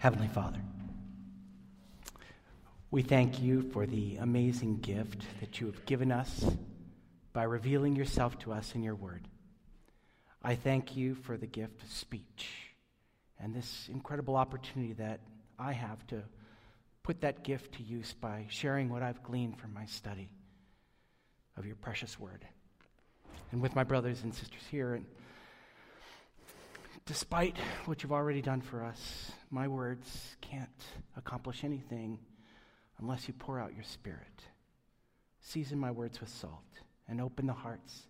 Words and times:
Heavenly 0.00 0.28
Father, 0.28 0.62
we 2.90 3.02
thank 3.02 3.42
you 3.42 3.60
for 3.60 3.84
the 3.84 4.16
amazing 4.16 4.78
gift 4.78 5.26
that 5.40 5.60
you 5.60 5.66
have 5.66 5.84
given 5.84 6.10
us 6.10 6.42
by 7.34 7.42
revealing 7.42 7.94
yourself 7.96 8.38
to 8.38 8.52
us 8.54 8.74
in 8.74 8.82
your 8.82 8.94
word. 8.94 9.28
I 10.42 10.54
thank 10.54 10.96
you 10.96 11.14
for 11.14 11.36
the 11.36 11.46
gift 11.46 11.82
of 11.82 11.90
speech 11.90 12.48
and 13.38 13.54
this 13.54 13.90
incredible 13.92 14.36
opportunity 14.36 14.94
that 14.94 15.20
I 15.58 15.72
have 15.72 16.06
to 16.06 16.22
put 17.02 17.20
that 17.20 17.44
gift 17.44 17.74
to 17.74 17.82
use 17.82 18.14
by 18.18 18.46
sharing 18.48 18.88
what 18.88 19.02
I've 19.02 19.22
gleaned 19.22 19.58
from 19.58 19.74
my 19.74 19.84
study 19.84 20.30
of 21.58 21.66
your 21.66 21.76
precious 21.76 22.18
word. 22.18 22.46
And 23.52 23.60
with 23.60 23.74
my 23.76 23.84
brothers 23.84 24.22
and 24.22 24.34
sisters 24.34 24.62
here, 24.70 24.94
and 24.94 25.04
despite 27.10 27.58
what 27.86 28.04
you've 28.04 28.12
already 28.12 28.40
done 28.40 28.60
for 28.60 28.84
us, 28.84 29.32
my 29.50 29.66
words 29.66 30.36
can't 30.40 30.68
accomplish 31.16 31.64
anything 31.64 32.20
unless 33.00 33.26
you 33.26 33.34
pour 33.34 33.58
out 33.58 33.74
your 33.74 33.82
spirit. 33.82 34.44
Season 35.40 35.76
my 35.76 35.90
words 35.90 36.20
with 36.20 36.28
salt 36.28 36.62
and 37.08 37.20
open 37.20 37.48
the 37.48 37.52
hearts 37.52 38.02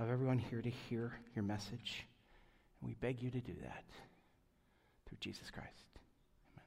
of 0.00 0.10
everyone 0.10 0.40
here 0.40 0.60
to 0.60 0.68
hear 0.68 1.12
your 1.36 1.44
message. 1.44 2.06
And 2.80 2.88
we 2.88 2.94
beg 2.94 3.22
you 3.22 3.30
to 3.30 3.38
do 3.38 3.54
that 3.62 3.84
through 5.06 5.18
Jesus 5.20 5.48
Christ. 5.52 5.68
Amen. 6.56 6.66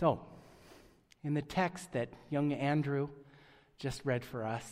So, 0.00 0.20
in 1.22 1.34
the 1.34 1.42
text 1.42 1.92
that 1.92 2.08
young 2.30 2.52
Andrew 2.52 3.10
just 3.78 4.04
read 4.04 4.24
for 4.24 4.44
us, 4.44 4.68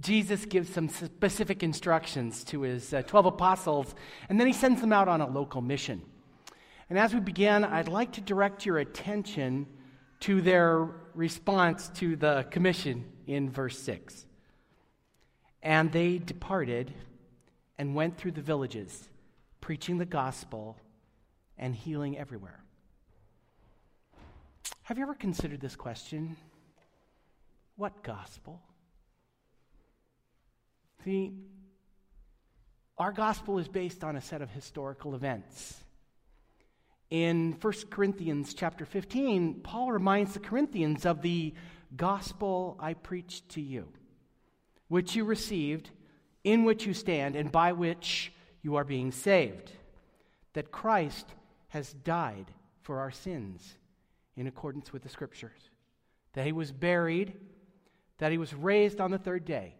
Jesus 0.00 0.44
gives 0.44 0.72
some 0.72 0.88
specific 0.88 1.62
instructions 1.62 2.44
to 2.44 2.62
his 2.62 2.92
uh, 2.92 3.02
12 3.02 3.26
apostles, 3.26 3.94
and 4.28 4.38
then 4.38 4.46
he 4.46 4.52
sends 4.52 4.80
them 4.80 4.92
out 4.92 5.08
on 5.08 5.20
a 5.20 5.28
local 5.28 5.62
mission. 5.62 6.02
And 6.90 6.98
as 6.98 7.14
we 7.14 7.20
begin, 7.20 7.64
I'd 7.64 7.88
like 7.88 8.12
to 8.12 8.20
direct 8.20 8.66
your 8.66 8.78
attention 8.78 9.66
to 10.20 10.40
their 10.40 10.88
response 11.14 11.88
to 11.96 12.16
the 12.16 12.46
commission 12.50 13.04
in 13.26 13.50
verse 13.50 13.78
6. 13.80 14.26
And 15.62 15.90
they 15.90 16.18
departed 16.18 16.92
and 17.78 17.94
went 17.94 18.18
through 18.18 18.32
the 18.32 18.42
villages, 18.42 19.08
preaching 19.60 19.98
the 19.98 20.06
gospel 20.06 20.76
and 21.58 21.74
healing 21.74 22.16
everywhere. 22.16 22.62
Have 24.82 24.98
you 24.98 25.02
ever 25.02 25.14
considered 25.14 25.60
this 25.60 25.74
question? 25.74 26.36
What 27.76 28.02
gospel? 28.02 28.60
See, 31.06 31.34
our 32.98 33.12
gospel 33.12 33.60
is 33.60 33.68
based 33.68 34.02
on 34.02 34.16
a 34.16 34.20
set 34.20 34.42
of 34.42 34.50
historical 34.50 35.14
events. 35.14 35.76
In 37.10 37.56
1 37.60 37.72
Corinthians 37.90 38.54
chapter 38.54 38.84
15, 38.84 39.60
Paul 39.60 39.92
reminds 39.92 40.34
the 40.34 40.40
Corinthians 40.40 41.06
of 41.06 41.22
the 41.22 41.54
gospel 41.94 42.76
I 42.80 42.94
preached 42.94 43.50
to 43.50 43.60
you, 43.60 43.86
which 44.88 45.14
you 45.14 45.24
received, 45.24 45.90
in 46.42 46.64
which 46.64 46.86
you 46.86 46.92
stand, 46.92 47.36
and 47.36 47.52
by 47.52 47.70
which 47.70 48.32
you 48.62 48.74
are 48.74 48.82
being 48.82 49.12
saved. 49.12 49.70
That 50.54 50.72
Christ 50.72 51.28
has 51.68 51.92
died 51.92 52.50
for 52.82 52.98
our 52.98 53.12
sins 53.12 53.78
in 54.36 54.48
accordance 54.48 54.92
with 54.92 55.04
the 55.04 55.08
Scriptures, 55.08 55.70
that 56.32 56.46
he 56.46 56.50
was 56.50 56.72
buried, 56.72 57.34
that 58.18 58.32
he 58.32 58.38
was 58.38 58.52
raised 58.52 59.00
on 59.00 59.12
the 59.12 59.18
third 59.18 59.44
day 59.44 59.76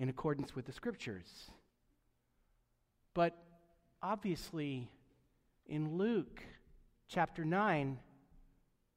in 0.00 0.08
accordance 0.08 0.56
with 0.56 0.64
the 0.64 0.72
scriptures. 0.72 1.50
But 3.12 3.36
obviously, 4.02 4.90
in 5.66 5.98
Luke 5.98 6.42
chapter 7.06 7.44
9, 7.44 7.98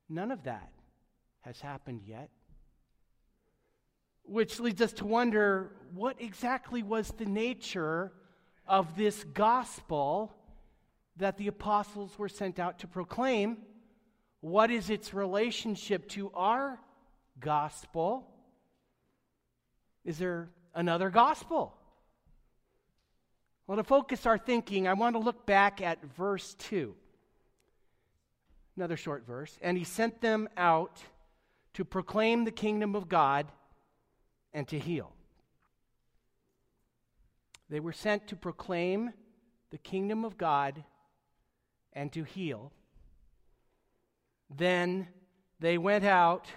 none 0.07 0.31
of 0.31 0.45
that 0.45 0.71
has 1.41 1.59
happened 1.59 2.03
yet. 2.07 2.29
Which 4.23 4.61
leads 4.61 4.81
us 4.81 4.93
to 4.93 5.05
wonder 5.05 5.73
what 5.93 6.21
exactly 6.21 6.81
was 6.83 7.09
the 7.09 7.25
nature 7.25 8.13
of 8.65 8.95
this 8.95 9.25
gospel 9.25 10.33
that 11.17 11.37
the 11.37 11.49
apostles 11.49 12.17
were 12.17 12.29
sent 12.29 12.59
out 12.59 12.79
to 12.79 12.87
proclaim? 12.87 13.57
What 14.39 14.71
is 14.71 14.89
its 14.89 15.13
relationship 15.13 16.07
to 16.11 16.31
our 16.33 16.79
gospel? 17.41 18.25
Is 20.05 20.17
there 20.17 20.49
another 20.73 21.09
gospel. 21.09 21.73
Well, 23.67 23.77
to 23.77 23.83
focus 23.83 24.25
our 24.25 24.37
thinking, 24.37 24.87
I 24.87 24.93
want 24.93 25.15
to 25.15 25.19
look 25.19 25.45
back 25.45 25.81
at 25.81 26.03
verse 26.17 26.53
2. 26.55 26.93
Another 28.75 28.97
short 28.97 29.25
verse. 29.25 29.57
And 29.61 29.77
he 29.77 29.83
sent 29.83 30.21
them 30.21 30.49
out 30.57 31.01
to 31.75 31.85
proclaim 31.85 32.43
the 32.43 32.51
kingdom 32.51 32.95
of 32.95 33.07
God 33.07 33.47
and 34.53 34.67
to 34.67 34.79
heal. 34.79 35.13
They 37.69 37.79
were 37.79 37.93
sent 37.93 38.27
to 38.27 38.35
proclaim 38.35 39.13
the 39.71 39.77
kingdom 39.77 40.25
of 40.25 40.37
God 40.37 40.83
and 41.93 42.11
to 42.13 42.23
heal. 42.23 42.71
Then 44.55 45.07
they 45.59 45.77
went 45.77 46.03
out 46.03 46.47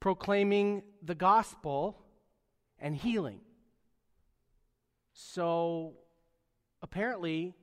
proclaiming 0.00 0.82
the 1.02 1.14
gospel 1.14 2.01
and 2.82 2.94
healing. 2.94 3.40
So 5.14 5.94
apparently, 6.82 7.54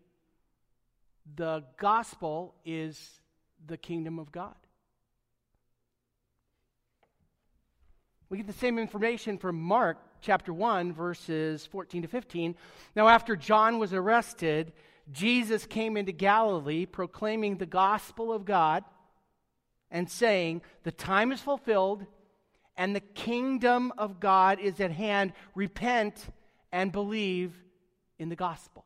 the 1.36 1.64
gospel 1.78 2.56
is 2.66 3.22
the 3.68 3.78
kingdom 3.78 4.18
of 4.18 4.32
God. 4.32 4.56
We 8.30 8.38
get 8.38 8.48
the 8.48 8.54
same 8.54 8.80
information 8.80 9.38
from 9.38 9.60
Mark 9.60 9.98
chapter 10.22 10.54
1, 10.54 10.94
verses 10.94 11.66
14 11.66 12.04
to 12.04 12.08
15. 12.08 12.56
Now, 12.96 13.08
after 13.08 13.36
John 13.36 13.80
was 13.80 13.94
arrested, 13.94 14.72
Jesus 15.12 15.66
came 15.66 15.98
into 15.98 16.12
Galilee 16.12 16.86
proclaiming 16.86 17.58
the 17.58 17.66
gospel 17.66 18.32
of 18.32 18.46
God 18.46 18.84
and 19.90 20.10
saying, 20.10 20.62
The 20.84 20.92
time 20.92 21.32
is 21.32 21.42
fulfilled 21.42 22.06
and 22.80 22.96
the 22.96 23.02
kingdom 23.02 23.92
of 23.98 24.22
God 24.22 24.58
is 24.62 24.80
at 24.80 24.92
hand. 24.92 25.34
Repent 25.54 26.26
and 26.72 26.94
believe 26.94 27.54
in 28.18 28.30
the 28.30 28.38
gospel. 28.38 28.86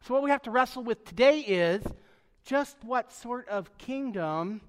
So, 0.00 0.14
what 0.14 0.22
we 0.22 0.30
have 0.30 0.40
to 0.42 0.50
wrestle 0.50 0.82
with 0.82 1.04
today 1.04 1.40
is 1.40 1.84
just 2.46 2.78
what 2.82 3.12
sort 3.12 3.46
of 3.48 3.76
kingdom 3.76 4.62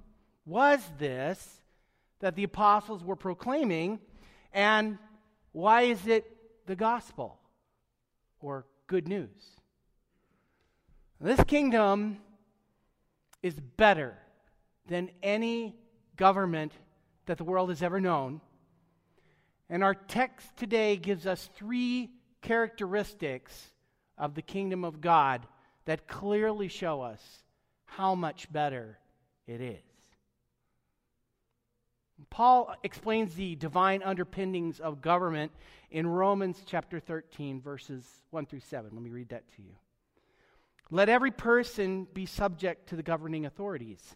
was 0.45 0.81
this 0.99 1.61
that 2.19 2.35
the 2.35 2.43
apostles 2.43 3.01
were 3.01 3.15
proclaiming, 3.15 3.99
and 4.51 4.97
why 5.53 5.83
is 5.83 6.07
it 6.07 6.25
the 6.65 6.75
gospel 6.75 7.39
or 8.41 8.65
good 8.87 9.07
news? 9.07 9.61
This 11.21 11.41
kingdom 11.45 12.17
is 13.41 13.53
better 13.77 14.17
than 14.87 15.09
any 15.23 15.75
government 16.17 16.73
that 17.25 17.37
the 17.37 17.43
world 17.43 17.69
has 17.69 17.81
ever 17.81 17.99
known. 17.99 18.41
And 19.69 19.83
our 19.83 19.95
text 19.95 20.47
today 20.57 20.95
gives 20.95 21.25
us 21.25 21.49
three 21.55 22.11
characteristics 22.41 23.71
of 24.17 24.35
the 24.35 24.41
kingdom 24.41 24.83
of 24.83 25.01
God 25.01 25.45
that 25.85 26.07
clearly 26.07 26.67
show 26.67 27.01
us 27.01 27.21
how 27.85 28.15
much 28.15 28.51
better 28.51 28.99
it 29.47 29.61
is. 29.61 29.81
Paul 32.29 32.73
explains 32.83 33.35
the 33.35 33.55
divine 33.55 34.01
underpinnings 34.01 34.79
of 34.79 35.01
government 35.01 35.51
in 35.91 36.07
Romans 36.07 36.61
chapter 36.65 36.99
13, 36.99 37.61
verses 37.61 38.05
1 38.31 38.45
through 38.45 38.61
7. 38.61 38.91
Let 38.93 39.01
me 39.01 39.09
read 39.09 39.29
that 39.29 39.49
to 39.55 39.61
you. 39.61 39.75
Let 40.91 41.09
every 41.09 41.31
person 41.31 42.07
be 42.13 42.25
subject 42.25 42.89
to 42.89 42.95
the 42.95 43.03
governing 43.03 43.45
authorities 43.45 44.15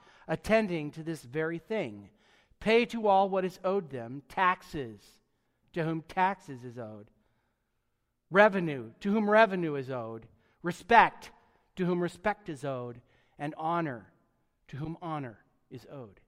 attending 0.27 0.91
to 0.91 1.03
this 1.03 1.23
very 1.23 1.59
thing. 1.59 2.09
Pay 2.59 2.85
to 2.85 3.07
all 3.07 3.29
what 3.29 3.45
is 3.45 3.59
owed 3.63 3.89
them 3.89 4.21
taxes, 4.29 5.01
to 5.73 5.83
whom 5.83 6.03
taxes 6.03 6.63
is 6.63 6.77
owed, 6.77 7.07
revenue, 8.29 8.91
to 8.99 9.11
whom 9.11 9.29
revenue 9.29 9.75
is 9.75 9.89
owed 9.89 10.27
respect 10.63 11.31
to 11.75 11.85
whom 11.85 12.01
respect 12.01 12.49
is 12.49 12.63
owed, 12.63 13.01
and 13.39 13.55
honor 13.57 14.07
to 14.67 14.77
whom 14.77 14.97
honor 15.01 15.39
is 15.69 15.87
owed. 15.91 16.19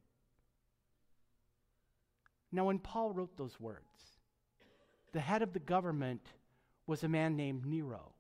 Now, 2.52 2.66
when 2.66 2.80
Paul 2.80 3.12
wrote 3.12 3.36
those 3.38 3.60
words, 3.60 3.82
the 5.12 5.20
head 5.20 5.42
of 5.42 5.54
the 5.54 5.60
government 5.60 6.22
was 6.88 7.04
a 7.04 7.08
man 7.08 7.36
named 7.36 7.66
Nero. 7.66 8.12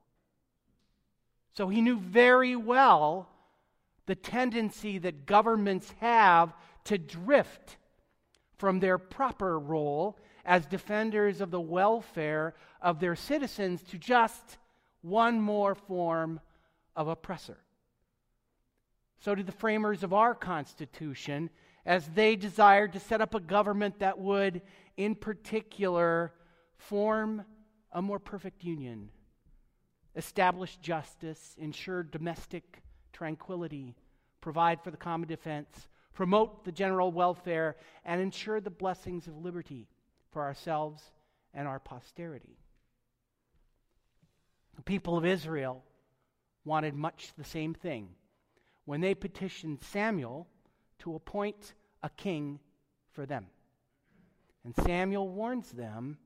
So 1.54 1.70
he 1.70 1.82
knew 1.82 2.00
very 2.00 2.56
well 2.56 3.30
the 4.06 4.16
tendency 4.16 4.98
that 5.00 5.26
governments 5.26 5.94
have 6.00 6.54
to 6.86 6.98
drift 6.98 7.78
from 8.58 8.80
their 8.80 8.98
proper 8.98 9.60
role 9.60 10.18
as 10.46 10.66
defenders 10.66 11.42
of 11.42 11.52
the 11.52 11.62
welfare 11.62 12.54
of 12.82 13.00
their 13.00 13.16
citizens 13.16 13.82
to 13.84 13.98
just 13.98 14.58
one 15.02 15.40
more 15.40 15.76
form 15.76 16.40
of 16.96 17.08
oppressor. 17.08 17.58
So 19.20 19.36
did 19.36 19.46
the 19.46 19.54
framers 19.54 20.04
of 20.04 20.14
our 20.14 20.36
Constitution, 20.36 21.50
as 21.86 22.08
they 22.10 22.36
desired 22.36 22.94
to 22.94 23.00
set 23.00 23.22
up 23.22 23.34
a 23.34 23.40
government 23.40 24.00
that 24.00 24.20
would, 24.20 24.62
in 24.98 25.16
particular, 25.16 26.34
form 26.78 27.46
a 27.92 28.02
more 28.02 28.20
perfect 28.20 28.64
union, 28.64 29.10
establish 30.16 30.76
justice, 30.78 31.56
ensure 31.58 32.04
domestic 32.04 32.82
tranquility, 33.14 33.96
provide 34.42 34.82
for 34.82 34.92
the 34.92 34.98
common 34.98 35.28
defense, 35.30 35.88
promote 36.14 36.66
the 36.66 36.72
general 36.72 37.12
welfare, 37.12 37.78
and 38.04 38.20
ensure 38.20 38.60
the 38.60 38.70
blessings 38.70 39.28
of 39.28 39.38
liberty 39.38 39.88
for 40.32 40.42
ourselves 40.42 41.02
and 41.54 41.68
our 41.68 41.80
posterity. 41.80 42.58
The 44.76 44.82
people 44.82 45.18
of 45.18 45.26
Israel 45.26 45.84
wanted 46.66 46.96
much 46.96 47.32
the 47.38 47.44
same 47.44 47.74
thing 47.74 48.10
when 48.86 49.02
they 49.02 49.14
petitioned 49.14 49.82
Samuel 49.82 50.48
to 51.00 51.16
appoint 51.16 51.74
a 52.02 52.10
king 52.10 52.60
for 53.12 53.26
them. 53.26 53.48
And 54.64 54.76
Samuel 54.84 55.30
warns 55.30 55.72
them 55.72 56.18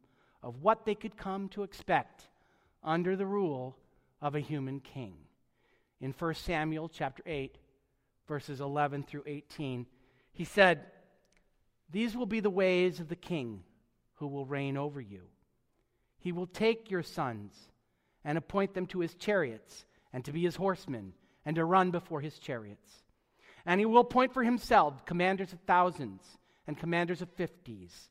of 0.43 0.61
what 0.61 0.85
they 0.85 0.95
could 0.95 1.17
come 1.17 1.49
to 1.49 1.63
expect 1.63 2.29
under 2.83 3.15
the 3.15 3.25
rule 3.25 3.77
of 4.21 4.35
a 4.35 4.39
human 4.39 4.79
king. 4.79 5.15
In 5.99 6.11
1 6.11 6.33
Samuel 6.35 6.89
chapter 6.89 7.23
8, 7.25 7.57
verses 8.27 8.61
11 8.61 9.03
through 9.03 9.23
18, 9.25 9.85
he 10.31 10.43
said, 10.43 10.85
These 11.89 12.15
will 12.15 12.25
be 12.27 12.39
the 12.39 12.49
ways 12.49 12.99
of 12.99 13.07
the 13.07 13.15
king 13.15 13.63
who 14.15 14.27
will 14.27 14.45
reign 14.45 14.77
over 14.77 15.01
you. 15.01 15.21
He 16.19 16.31
will 16.31 16.47
take 16.47 16.91
your 16.91 17.03
sons 17.03 17.53
and 18.23 18.37
appoint 18.37 18.73
them 18.73 18.85
to 18.87 18.99
his 18.99 19.15
chariots 19.15 19.85
and 20.13 20.23
to 20.25 20.31
be 20.31 20.43
his 20.43 20.55
horsemen 20.55 21.13
and 21.45 21.55
to 21.55 21.65
run 21.65 21.91
before 21.91 22.21
his 22.21 22.37
chariots. 22.37 23.03
And 23.65 23.79
he 23.79 23.85
will 23.85 24.01
appoint 24.01 24.33
for 24.33 24.43
himself 24.43 25.05
commanders 25.05 25.53
of 25.53 25.59
thousands 25.61 26.21
and 26.67 26.77
commanders 26.77 27.21
of 27.21 27.29
fifties, 27.31 28.09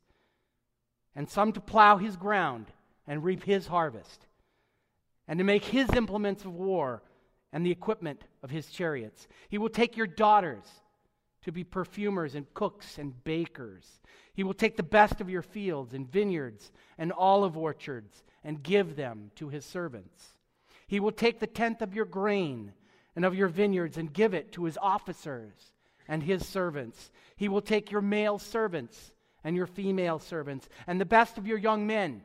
and 1.15 1.29
some 1.29 1.53
to 1.53 1.61
plow 1.61 1.99
his 1.99 2.17
ground 2.17 2.67
and 3.07 3.23
reap 3.23 3.45
his 3.45 3.67
harvest, 3.67 4.27
and 5.29 5.39
to 5.39 5.45
make 5.45 5.65
his 5.65 5.89
implements 5.95 6.45
of 6.45 6.55
war 6.55 7.03
and 7.57 7.65
the 7.65 7.71
equipment 7.71 8.21
of 8.43 8.51
his 8.51 8.67
chariots. 8.67 9.27
He 9.49 9.57
will 9.57 9.71
take 9.71 9.97
your 9.97 10.07
daughters 10.07 10.67
to 11.41 11.51
be 11.51 11.65
perfumers 11.65 12.35
and 12.35 12.53
cooks 12.53 12.99
and 12.99 13.25
bakers. 13.25 14.03
He 14.35 14.45
will 14.45 14.53
take 14.53 14.77
the 14.77 14.83
best 14.83 15.23
of 15.23 15.31
your 15.31 15.41
fields 15.41 15.95
and 15.95 16.07
vineyards 16.07 16.71
and 16.99 17.15
olive 17.15 17.57
orchards 17.57 18.25
and 18.45 18.63
give 18.63 18.95
them 18.95 19.31
to 19.37 19.49
his 19.49 19.65
servants. 19.65 20.35
He 20.87 21.01
will 21.01 21.13
take 21.13 21.41
the 21.41 21.47
tenth 21.47 21.81
of 21.81 21.95
your 21.95 22.05
grain 22.05 22.75
and 23.17 23.25
of 23.25 23.35
your 23.35 23.49
vineyards 23.49 23.97
and 23.97 24.13
give 24.13 24.35
it 24.35 24.53
to 24.53 24.65
his 24.65 24.77
officers 24.83 25.55
and 26.07 26.23
his 26.23 26.47
servants. 26.47 27.11
He 27.37 27.49
will 27.49 27.63
take 27.63 27.91
your 27.91 28.03
male 28.03 28.39
servants 28.39 29.13
and 29.43 29.57
your 29.57 29.67
female 29.67 30.19
servants 30.19 30.69
and 30.87 31.01
the 31.01 31.07
best 31.07 31.39
of 31.39 31.47
your 31.47 31.57
young 31.57 31.87
men 31.87 32.21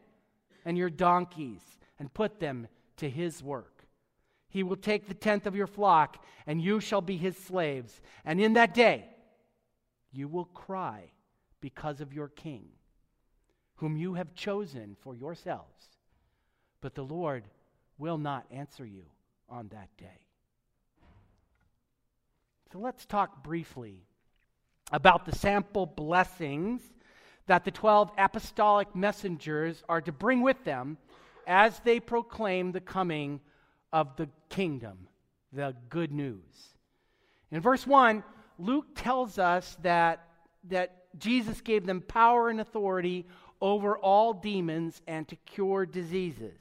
and 0.66 0.78
your 0.78 0.90
donkeys 0.90 1.62
and 2.00 2.14
put 2.14 2.42
them 2.42 2.68
to 2.98 3.10
his 3.10 3.42
work. 3.42 3.71
He 4.52 4.62
will 4.62 4.76
take 4.76 5.08
the 5.08 5.16
tenth 5.16 5.48
of 5.48 5.56
your 5.56 5.68
flock, 5.68 6.24
and 6.46 6.62
you 6.62 6.80
shall 6.80 7.02
be 7.02 7.18
his 7.18 7.36
slaves. 7.36 8.00
And 8.24 8.40
in 8.40 8.54
that 8.54 8.76
day 8.76 9.06
you 10.14 10.28
will 10.28 10.46
cry 10.46 11.12
because 11.60 12.02
of 12.02 12.14
your 12.14 12.28
king, 12.28 12.68
whom 13.78 13.98
you 13.98 14.14
have 14.14 14.36
chosen 14.36 14.96
for 15.02 15.16
yourselves 15.16 15.82
but 16.82 16.96
the 16.96 17.04
Lord 17.04 17.44
will 17.98 18.18
not 18.18 18.46
answer 18.52 18.86
you 18.86 19.06
on 19.48 19.70
that 19.70 19.90
day. 19.98 20.28
So 22.74 22.80
let's 22.80 23.06
talk 23.06 23.44
briefly 23.44 24.00
about 24.92 25.26
the 25.26 25.36
sample 25.36 25.86
blessings 25.86 26.82
that 27.46 27.64
the 27.64 27.72
12 27.72 28.12
apostolic 28.18 28.96
messengers 28.96 29.84
are 29.88 30.02
to 30.02 30.12
bring 30.12 30.42
with 30.42 30.64
them 30.64 30.98
as 31.46 31.80
they 31.80 32.00
proclaim 32.00 32.72
the 32.72 32.82
coming 32.82 33.40
of 33.92 34.16
the 34.16 34.30
kingdom, 34.50 35.08
the 35.52 35.76
good 35.90 36.12
news. 36.12 36.76
In 37.52 37.62
verse 37.62 37.86
1, 37.86 38.24
Luke 38.58 38.88
tells 38.96 39.38
us 39.38 39.78
that, 39.82 40.28
that 40.70 41.18
Jesus 41.18 41.62
gave 41.62 41.86
them 41.86 42.02
power 42.02 42.50
and 42.50 42.62
authority 42.62 43.26
over 43.60 43.98
all 43.98 44.34
demons 44.34 45.02
and 45.08 45.28
to 45.28 45.36
cure 45.36 45.86
diseases. 45.86 46.60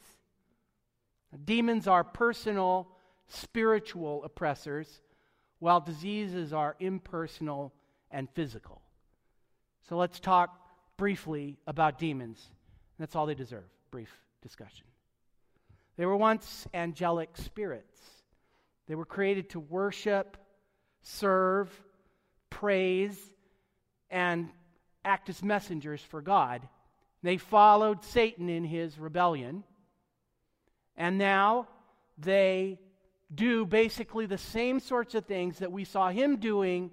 Demons 1.44 1.86
are 1.86 2.02
personal, 2.02 2.88
spiritual 3.28 4.24
oppressors, 4.24 5.00
while 5.60 5.80
diseases 5.80 6.52
are 6.52 6.76
impersonal 6.80 7.72
and 8.10 8.28
physical. 8.30 8.82
So 9.88 9.96
let's 9.96 10.18
talk 10.18 10.56
briefly 10.96 11.56
about 11.66 11.98
demons. 11.98 12.50
That's 12.98 13.14
all 13.14 13.26
they 13.26 13.34
deserve 13.34 13.64
brief 13.90 14.10
discussion. 14.42 14.86
They 16.00 16.06
were 16.06 16.16
once 16.16 16.66
angelic 16.72 17.36
spirits, 17.36 18.00
they 18.88 18.94
were 18.94 19.04
created 19.04 19.50
to 19.50 19.60
worship, 19.60 20.38
serve, 21.02 21.68
praise, 22.48 23.18
and 24.08 24.48
act 25.04 25.28
as 25.28 25.42
messengers 25.42 26.00
for 26.00 26.22
God. 26.22 26.66
They 27.22 27.36
followed 27.36 28.02
Satan 28.02 28.48
in 28.48 28.64
his 28.64 28.98
rebellion. 28.98 29.62
And 30.96 31.18
now 31.18 31.68
they 32.16 32.80
do 33.34 33.66
basically 33.66 34.24
the 34.24 34.38
same 34.38 34.80
sorts 34.80 35.14
of 35.14 35.26
things 35.26 35.58
that 35.58 35.70
we 35.70 35.84
saw 35.84 36.08
him 36.08 36.38
doing 36.38 36.92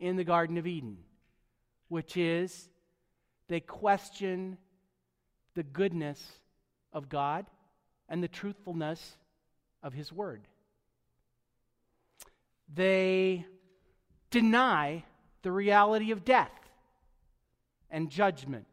in 0.00 0.16
the 0.16 0.24
Garden 0.24 0.58
of 0.58 0.66
Eden, 0.66 0.98
which 1.86 2.16
is 2.16 2.68
they 3.46 3.60
question 3.60 4.58
the 5.54 5.62
goodness 5.62 6.20
of 6.92 7.08
God 7.08 7.46
and 8.10 8.22
the 8.22 8.28
truthfulness 8.28 9.16
of 9.82 9.94
his 9.94 10.12
word. 10.12 10.42
They 12.72 13.46
deny 14.30 15.04
the 15.42 15.52
reality 15.52 16.10
of 16.10 16.24
death 16.24 16.52
and 17.90 18.10
judgment. 18.10 18.66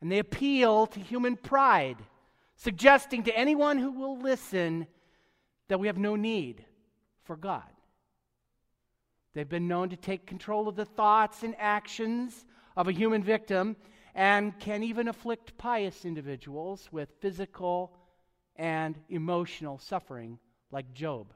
And 0.00 0.10
they 0.10 0.18
appeal 0.18 0.86
to 0.88 1.00
human 1.00 1.36
pride 1.36 1.98
suggesting 2.56 3.22
to 3.24 3.36
anyone 3.36 3.78
who 3.78 3.92
will 3.92 4.18
listen 4.18 4.86
that 5.68 5.78
we 5.78 5.86
have 5.86 5.98
no 5.98 6.16
need 6.16 6.64
for 7.24 7.36
God. 7.36 7.62
They've 9.34 9.48
been 9.48 9.68
known 9.68 9.90
to 9.90 9.96
take 9.96 10.26
control 10.26 10.68
of 10.68 10.76
the 10.76 10.84
thoughts 10.86 11.42
and 11.42 11.54
actions 11.58 12.46
of 12.76 12.88
a 12.88 12.92
human 12.92 13.22
victim 13.22 13.76
and 14.16 14.58
can 14.58 14.82
even 14.82 15.08
afflict 15.08 15.58
pious 15.58 16.06
individuals 16.06 16.88
with 16.90 17.12
physical 17.20 17.92
and 18.56 18.98
emotional 19.10 19.76
suffering, 19.76 20.38
like 20.72 20.94
Job. 20.94 21.34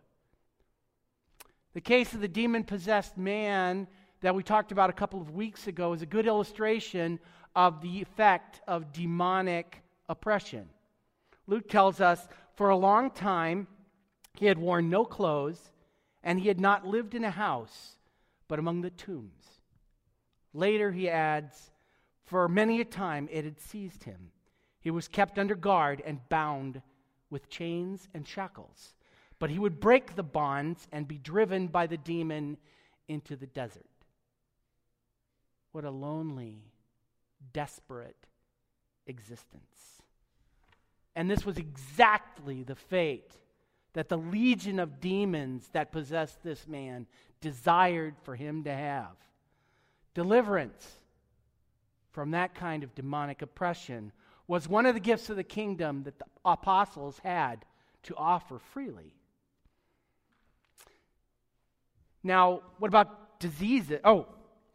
The 1.75 1.83
case 1.83 2.15
of 2.15 2.23
the 2.23 2.27
demon 2.27 2.65
possessed 2.65 3.19
man 3.19 3.87
that 4.23 4.35
we 4.35 4.43
talked 4.43 4.73
about 4.73 4.89
a 4.89 4.95
couple 4.95 5.21
of 5.21 5.35
weeks 5.35 5.67
ago 5.67 5.93
is 5.93 6.01
a 6.01 6.07
good 6.07 6.27
illustration 6.27 7.21
of 7.55 7.83
the 7.83 8.01
effect 8.01 8.63
of 8.67 8.95
demonic 8.95 9.83
oppression. 10.09 10.71
Luke 11.47 11.69
tells 11.69 12.01
us 12.01 12.27
for 12.55 12.71
a 12.71 12.77
long 12.77 13.11
time 13.11 13.67
he 14.37 14.47
had 14.47 14.57
worn 14.57 14.89
no 14.89 15.05
clothes 15.05 15.71
and 16.23 16.41
he 16.41 16.49
had 16.49 16.61
not 16.61 16.87
lived 16.87 17.15
in 17.15 17.25
a 17.25 17.31
house, 17.31 17.97
but 18.49 18.59
among 18.59 18.81
the 18.81 18.91
tombs. 18.91 19.45
Later 20.55 20.93
he 20.93 21.11
adds, 21.11 21.70
For 22.31 22.47
many 22.47 22.81
a 22.81 22.85
time 22.85 23.29
it 23.33 23.45
had 23.45 23.59
seized 23.59 24.05
him. 24.05 24.31
He 24.81 24.93
was 24.93 25.09
kept 25.09 25.37
under 25.37 25.57
guard 25.57 26.01
and 26.07 26.21
bound 26.29 26.81
with 27.29 27.51
chains 27.51 28.07
and 28.15 28.25
shackles. 28.25 28.95
But 29.41 29.51
he 29.51 29.59
would 29.59 29.81
break 29.81 30.15
the 30.15 30.23
bonds 30.23 30.87
and 30.93 31.09
be 31.09 31.19
driven 31.19 31.67
by 31.67 31.89
the 31.89 31.97
demon 31.97 32.57
into 33.09 33.35
the 33.35 33.49
desert. 33.49 33.85
What 35.73 35.85
a 35.85 35.91
lonely, 35.91 36.63
desperate 37.53 38.29
existence. 39.09 40.01
And 41.17 41.29
this 41.29 41.45
was 41.45 41.59
exactly 41.59 42.63
the 42.63 42.77
fate 42.77 43.33
that 43.95 44.09
the 44.09 44.19
legion 44.19 44.79
of 44.79 45.01
demons 45.01 45.69
that 45.73 45.91
possessed 45.91 46.45
this 46.45 46.69
man 46.69 47.09
desired 47.41 48.15
for 48.23 48.37
him 48.37 48.63
to 48.63 48.73
have. 48.73 49.17
Deliverance 50.15 51.00
from 52.13 52.33
that 52.33 52.55
kind 52.55 52.83
of 52.83 52.95
demonic 52.95 53.43
oppression 53.43 54.13
was 54.47 54.69
one 54.69 54.87
of 54.87 54.95
the 54.95 55.01
gifts 55.01 55.31
of 55.31 55.37
the 55.37 55.45
kingdom 55.45 56.03
that 56.03 56.19
the 56.19 56.25
apostles 56.45 57.21
had 57.23 57.65
to 58.03 58.15
offer 58.17 58.59
freely. 58.59 59.15
Now, 62.23 62.61
what 62.79 62.89
about 62.89 63.39
diseases? 63.41 64.01
Oh, 64.05 64.27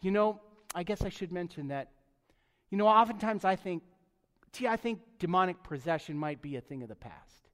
you 0.01 0.11
know, 0.11 0.39
I 0.73 0.83
guess 0.83 1.01
I 1.01 1.09
should 1.09 1.31
mention 1.31 1.67
that, 1.69 1.89
you 2.69 2.77
know, 2.77 2.87
oftentimes 2.87 3.45
I 3.45 3.55
think, 3.55 3.83
gee, 4.53 4.67
I 4.67 4.77
think 4.77 4.99
demonic 5.19 5.61
possession 5.63 6.17
might 6.17 6.41
be 6.41 6.55
a 6.55 6.61
thing 6.61 6.81
of 6.81 6.89
the 6.89 6.95
past. 6.95 7.49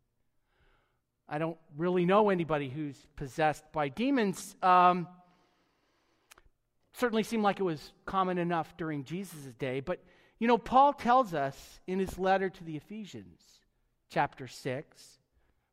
I 1.27 1.37
don't 1.37 1.57
really 1.77 2.05
know 2.05 2.29
anybody 2.29 2.69
who's 2.69 3.07
possessed 3.15 3.63
by 3.71 3.89
demons. 3.89 4.55
Um, 4.61 5.07
certainly 6.93 7.23
seemed 7.23 7.43
like 7.43 7.59
it 7.59 7.63
was 7.63 7.93
common 8.05 8.37
enough 8.37 8.75
during 8.77 9.03
Jesus' 9.03 9.53
day, 9.57 9.79
but 9.79 9.99
you 10.39 10.47
know, 10.47 10.57
Paul 10.57 10.93
tells 10.93 11.35
us 11.35 11.79
in 11.85 11.99
his 11.99 12.17
letter 12.17 12.49
to 12.49 12.63
the 12.63 12.75
Ephesians, 12.75 13.39
chapter 14.09 14.47
6, 14.47 15.19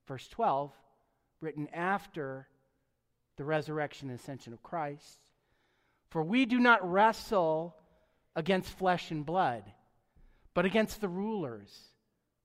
verse 0.07 0.29
12, 0.29 0.73
written 1.41 1.69
after 1.73 2.47
the 3.37 3.45
resurrection 3.45 4.11
and 4.11 4.19
ascension 4.19 4.53
of 4.53 4.63
Christ, 4.63 5.21
for 6.11 6.23
we 6.23 6.45
do 6.45 6.59
not 6.59 6.87
wrestle 6.87 7.77
against 8.37 8.77
flesh 8.77 9.11
and 9.11 9.25
blood, 9.25 9.65
but 10.53 10.67
against 10.67 11.01
the 11.01 11.09
rulers, 11.09 11.75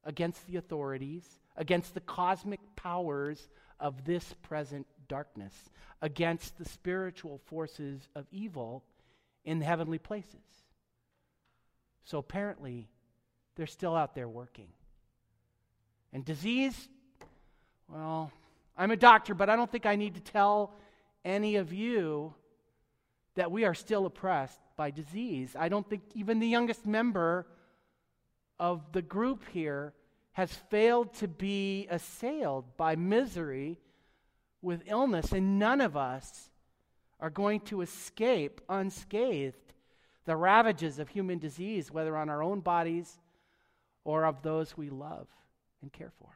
against 0.06 0.48
the 0.48 0.56
authorities, 0.56 1.28
against 1.58 1.94
the 1.94 2.00
cosmic 2.00 2.62
powers 2.76 3.50
of 3.80 4.06
this 4.06 4.34
present 4.44 4.88
darkness, 5.08 5.54
against 6.02 6.58
the 6.58 6.66
spiritual 6.66 7.40
forces 7.46 8.08
of 8.16 8.26
evil 8.32 8.84
in 9.46 9.60
the 9.60 9.66
heavenly 9.66 10.00
places. 10.00 10.42
So 12.04 12.18
apparently, 12.18 12.90
they're 13.56 13.68
still 13.68 13.96
out 13.96 14.16
there 14.16 14.28
working. 14.28 14.70
And 16.12 16.26
disease, 16.26 16.90
well, 17.88 18.32
I'm 18.78 18.92
a 18.92 18.98
doctor, 18.98 19.34
but 19.34 19.50
I 19.50 19.56
don't 19.56 19.72
think 19.72 19.86
I 19.86 19.96
need 19.96 20.16
to 20.16 20.22
tell 20.22 20.74
any 21.24 21.56
of 21.56 21.72
you 21.72 22.34
that 23.36 23.52
we 23.52 23.66
are 23.66 23.74
still 23.74 24.06
oppressed 24.06 24.60
by 24.76 24.92
disease. 24.92 25.56
I 25.58 25.70
don't 25.70 25.88
think 25.90 26.04
even 26.14 26.40
the 26.40 26.48
youngest 26.48 26.86
member 26.86 27.48
of 28.60 28.92
the 28.92 29.02
group 29.02 29.44
here 29.52 29.94
has 30.34 30.52
failed 30.52 31.14
to 31.16 31.28
be 31.28 31.88
assailed 31.90 32.78
by 32.78 32.96
misery 32.96 33.80
with 34.64 34.84
illness, 34.86 35.32
and 35.32 35.60
none 35.60 35.82
of 35.82 35.98
us 35.98 36.50
are 37.20 37.30
going 37.30 37.60
to 37.62 37.82
escape 37.82 38.62
unscathed 38.70 39.74
the 40.26 40.36
ravages 40.36 41.00
of 41.00 41.10
human 41.10 41.38
disease, 41.38 41.92
whether 41.92 42.16
on 42.16 42.30
our 42.30 42.42
own 42.42 42.62
bodies 42.62 43.20
or 44.04 44.26
of 44.26 44.42
those 44.42 44.78
we 44.78 44.90
love 44.90 45.28
and 45.82 45.92
care 45.92 46.12
for. 46.20 46.30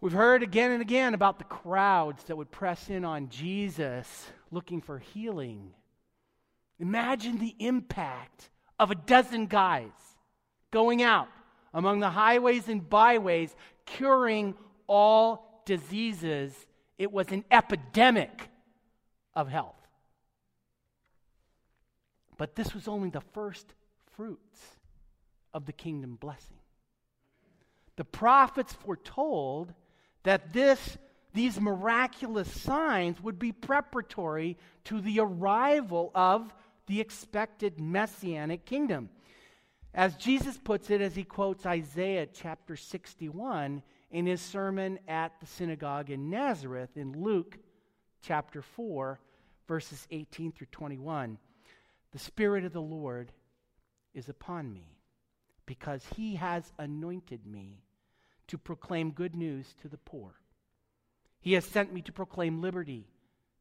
We've 0.00 0.12
heard 0.12 0.44
again 0.44 0.70
and 0.70 0.80
again 0.80 1.12
about 1.12 1.38
the 1.38 1.44
crowds 1.44 2.22
that 2.24 2.36
would 2.36 2.52
press 2.52 2.88
in 2.88 3.04
on 3.04 3.30
Jesus 3.30 4.30
looking 4.52 4.80
for 4.80 5.00
healing. 5.00 5.72
Imagine 6.78 7.38
the 7.38 7.56
impact 7.58 8.50
of 8.78 8.92
a 8.92 8.94
dozen 8.94 9.46
guys 9.46 9.90
going 10.70 11.02
out 11.02 11.28
among 11.74 11.98
the 11.98 12.10
highways 12.10 12.68
and 12.68 12.88
byways, 12.88 13.54
curing 13.86 14.54
all 14.88 15.62
diseases. 15.64 16.54
It 16.98 17.12
was 17.12 17.30
an 17.30 17.44
epidemic 17.50 18.48
of 19.34 19.48
health. 19.48 19.76
But 22.36 22.56
this 22.56 22.74
was 22.74 22.88
only 22.88 23.10
the 23.10 23.20
first 23.20 23.74
fruits 24.16 24.58
of 25.54 25.66
the 25.66 25.72
kingdom 25.72 26.16
blessing. 26.16 26.56
The 27.96 28.04
prophets 28.04 28.72
foretold 28.72 29.74
that 30.22 30.52
this, 30.52 30.98
these 31.34 31.60
miraculous 31.60 32.48
signs 32.48 33.20
would 33.20 33.38
be 33.38 33.52
preparatory 33.52 34.56
to 34.84 35.00
the 35.00 35.20
arrival 35.20 36.10
of 36.14 36.54
the 36.86 37.00
expected 37.00 37.80
messianic 37.80 38.64
kingdom. 38.64 39.10
As 39.92 40.16
Jesus 40.16 40.56
puts 40.56 40.90
it, 40.90 41.00
as 41.00 41.16
he 41.16 41.24
quotes 41.24 41.66
Isaiah 41.66 42.26
chapter 42.32 42.76
61 42.76 43.82
in 44.10 44.26
his 44.26 44.40
sermon 44.40 44.98
at 45.06 45.38
the 45.40 45.46
synagogue 45.46 46.10
in 46.10 46.30
Nazareth 46.30 46.96
in 46.96 47.12
Luke 47.12 47.58
chapter 48.22 48.62
4, 48.62 49.20
verses 49.66 50.06
18 50.10 50.52
through 50.52 50.68
21. 50.70 51.38
The 52.12 52.18
Spirit 52.18 52.64
of 52.64 52.72
the 52.72 52.80
Lord 52.80 53.32
is 54.14 54.28
upon 54.28 54.72
me 54.72 54.96
because 55.66 56.02
he 56.16 56.36
has 56.36 56.72
anointed 56.78 57.46
me 57.46 57.82
to 58.46 58.56
proclaim 58.56 59.10
good 59.10 59.36
news 59.36 59.74
to 59.82 59.88
the 59.88 59.98
poor. 59.98 60.32
He 61.40 61.52
has 61.52 61.64
sent 61.64 61.92
me 61.92 62.00
to 62.02 62.12
proclaim 62.12 62.62
liberty 62.62 63.06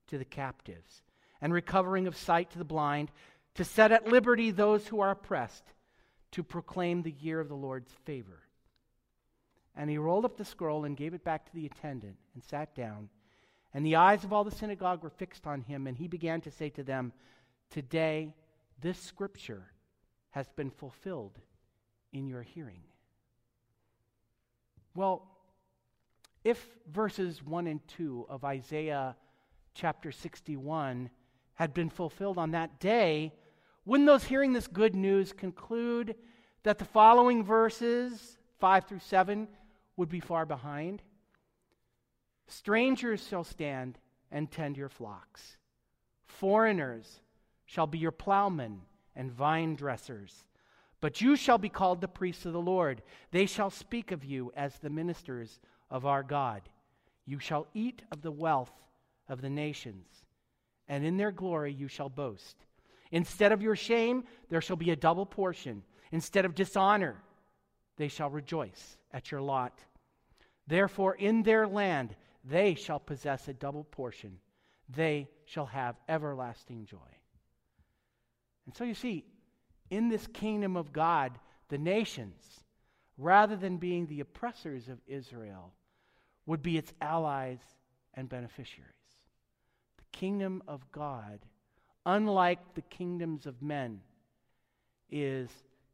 to 0.07 0.17
the 0.17 0.25
captives 0.25 1.03
and 1.41 1.53
recovering 1.53 2.07
of 2.07 2.15
sight 2.15 2.49
to 2.51 2.57
the 2.57 2.63
blind, 2.63 3.11
to 3.55 3.63
set 3.63 3.91
at 3.91 4.07
liberty 4.07 4.49
those 4.49 4.87
who 4.87 5.01
are 5.01 5.11
oppressed, 5.11 5.65
to 6.31 6.41
proclaim 6.43 7.03
the 7.03 7.15
year 7.19 7.39
of 7.39 7.49
the 7.49 7.55
Lord's 7.55 7.91
favor. 8.05 8.46
And 9.77 9.89
he 9.89 9.97
rolled 9.97 10.25
up 10.25 10.35
the 10.35 10.43
scroll 10.43 10.85
and 10.85 10.97
gave 10.97 11.13
it 11.13 11.23
back 11.23 11.45
to 11.45 11.53
the 11.53 11.67
attendant 11.67 12.17
and 12.33 12.43
sat 12.43 12.75
down. 12.75 13.09
And 13.73 13.85
the 13.85 13.95
eyes 13.95 14.23
of 14.23 14.33
all 14.33 14.43
the 14.43 14.51
synagogue 14.51 15.03
were 15.03 15.11
fixed 15.11 15.45
on 15.45 15.61
him, 15.61 15.85
and 15.85 15.95
he 15.95 16.07
began 16.07 16.41
to 16.41 16.51
say 16.51 16.69
to 16.71 16.83
them, 16.83 17.13
Today, 17.69 18.33
this 18.81 18.99
scripture 18.99 19.71
has 20.31 20.49
been 20.49 20.71
fulfilled 20.71 21.37
in 22.11 22.27
your 22.27 22.41
hearing. 22.41 22.81
Well, 24.95 25.27
if 26.43 26.65
verses 26.91 27.43
1 27.43 27.67
and 27.67 27.87
2 27.87 28.25
of 28.29 28.43
Isaiah 28.43 29.15
chapter 29.75 30.11
61 30.11 31.09
had 31.53 31.73
been 31.73 31.89
fulfilled 31.89 32.37
on 32.37 32.51
that 32.51 32.79
day, 32.79 33.33
wouldn't 33.85 34.07
those 34.07 34.23
hearing 34.23 34.53
this 34.53 34.67
good 34.67 34.95
news 34.95 35.33
conclude 35.33 36.15
that 36.63 36.79
the 36.79 36.85
following 36.85 37.43
verses, 37.43 38.37
5 38.59 38.85
through 38.85 38.99
7, 38.99 39.47
would 39.97 40.09
be 40.09 40.19
far 40.19 40.45
behind? 40.45 41.01
Strangers 42.47 43.27
shall 43.27 43.43
stand 43.43 43.97
and 44.31 44.49
tend 44.49 44.77
your 44.77 44.89
flocks, 44.89 45.57
foreigners 46.25 47.19
shall 47.65 47.87
be 47.87 47.97
your 47.97 48.11
plowmen 48.11 48.81
and 49.15 49.31
vine 49.31 49.75
dressers. 49.75 50.45
But 50.99 51.21
you 51.21 51.35
shall 51.35 51.57
be 51.57 51.69
called 51.69 52.01
the 52.01 52.07
priests 52.07 52.45
of 52.45 52.53
the 52.53 52.61
Lord. 52.61 53.03
They 53.31 53.45
shall 53.45 53.69
speak 53.69 54.11
of 54.11 54.25
you 54.25 54.51
as 54.55 54.79
the 54.79 54.89
ministers 54.89 55.59
of 55.91 56.05
our 56.05 56.23
God. 56.23 56.61
You 57.25 57.39
shall 57.39 57.67
eat 57.73 58.01
of 58.11 58.21
the 58.21 58.31
wealth 58.31 58.71
of 59.29 59.41
the 59.41 59.49
nations, 59.49 60.07
and 60.87 61.05
in 61.05 61.17
their 61.17 61.31
glory 61.31 61.73
you 61.73 61.87
shall 61.87 62.09
boast. 62.09 62.55
Instead 63.11 63.51
of 63.51 63.61
your 63.61 63.75
shame, 63.75 64.23
there 64.49 64.61
shall 64.61 64.75
be 64.75 64.91
a 64.91 64.95
double 64.95 65.25
portion. 65.25 65.83
Instead 66.11 66.45
of 66.45 66.55
dishonor, 66.55 67.21
they 67.97 68.07
shall 68.07 68.29
rejoice 68.29 68.97
at 69.11 69.31
your 69.31 69.41
lot. 69.41 69.79
Therefore, 70.67 71.15
in 71.15 71.43
their 71.43 71.67
land 71.67 72.15
they 72.43 72.75
shall 72.75 72.99
possess 72.99 73.47
a 73.47 73.53
double 73.53 73.83
portion. 73.83 74.39
They 74.89 75.27
shall 75.45 75.65
have 75.65 75.95
everlasting 76.07 76.85
joy. 76.85 76.97
And 78.65 78.75
so 78.75 78.83
you 78.83 78.93
see, 78.93 79.25
in 79.89 80.09
this 80.09 80.27
kingdom 80.27 80.77
of 80.77 80.93
God, 80.93 81.39
the 81.69 81.77
nations, 81.77 82.63
rather 83.17 83.55
than 83.55 83.77
being 83.77 84.07
the 84.07 84.19
oppressors 84.19 84.87
of 84.89 84.99
Israel, 85.07 85.73
would 86.45 86.61
be 86.61 86.77
its 86.77 86.93
allies 87.01 87.59
and 88.13 88.29
beneficiaries. 88.29 88.91
The 89.97 90.17
kingdom 90.17 90.63
of 90.67 90.89
God, 90.91 91.39
unlike 92.05 92.75
the 92.75 92.81
kingdoms 92.81 93.45
of 93.45 93.61
men, 93.61 94.01
is 95.09 95.49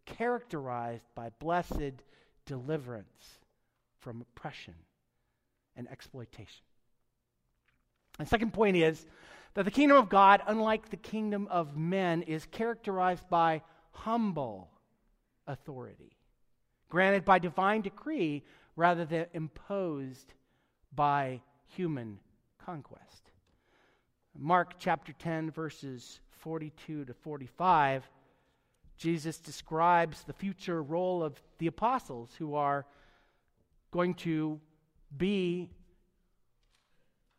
characterized 0.06 1.06
by 1.16 1.30
blessed 1.40 2.02
deliverance 2.46 3.40
from 4.00 4.22
oppression 4.22 4.76
and 5.76 5.88
exploitation. 5.90 6.64
The 8.20 8.26
second 8.26 8.54
point 8.54 8.78
is 8.78 9.06
that 9.54 9.66
the 9.66 9.72
kingdom 9.72 9.98
of 9.98 10.10
God, 10.10 10.42
unlike 10.48 10.90
the 10.90 10.98
kingdom 10.98 11.48
of 11.50 11.78
men, 11.78 12.22
is 12.24 12.46
characterized 12.46 13.28
by 13.30 13.62
humble 13.92 14.70
authority, 15.48 16.18
granted 16.90 17.26
by 17.26 17.40
divine 17.40 17.82
decree 17.82 18.44
rather 18.76 19.06
than 19.06 19.26
imposed 19.34 20.34
by 20.96 21.42
human 21.68 22.20
conquest. 22.64 23.32
Mark 24.38 24.76
chapter 24.80 25.14
10, 25.14 25.52
verses 25.52 26.20
42 26.40 27.06
to 27.06 27.14
45, 27.14 28.10
Jesus 28.98 29.38
describes 29.38 30.24
the 30.24 30.34
future 30.34 30.82
role 30.82 31.24
of 31.24 31.42
the 31.58 31.68
apostles 31.68 32.32
who 32.38 32.56
are 32.56 32.86
going 33.92 34.14
to 34.16 34.60
be 35.16 35.70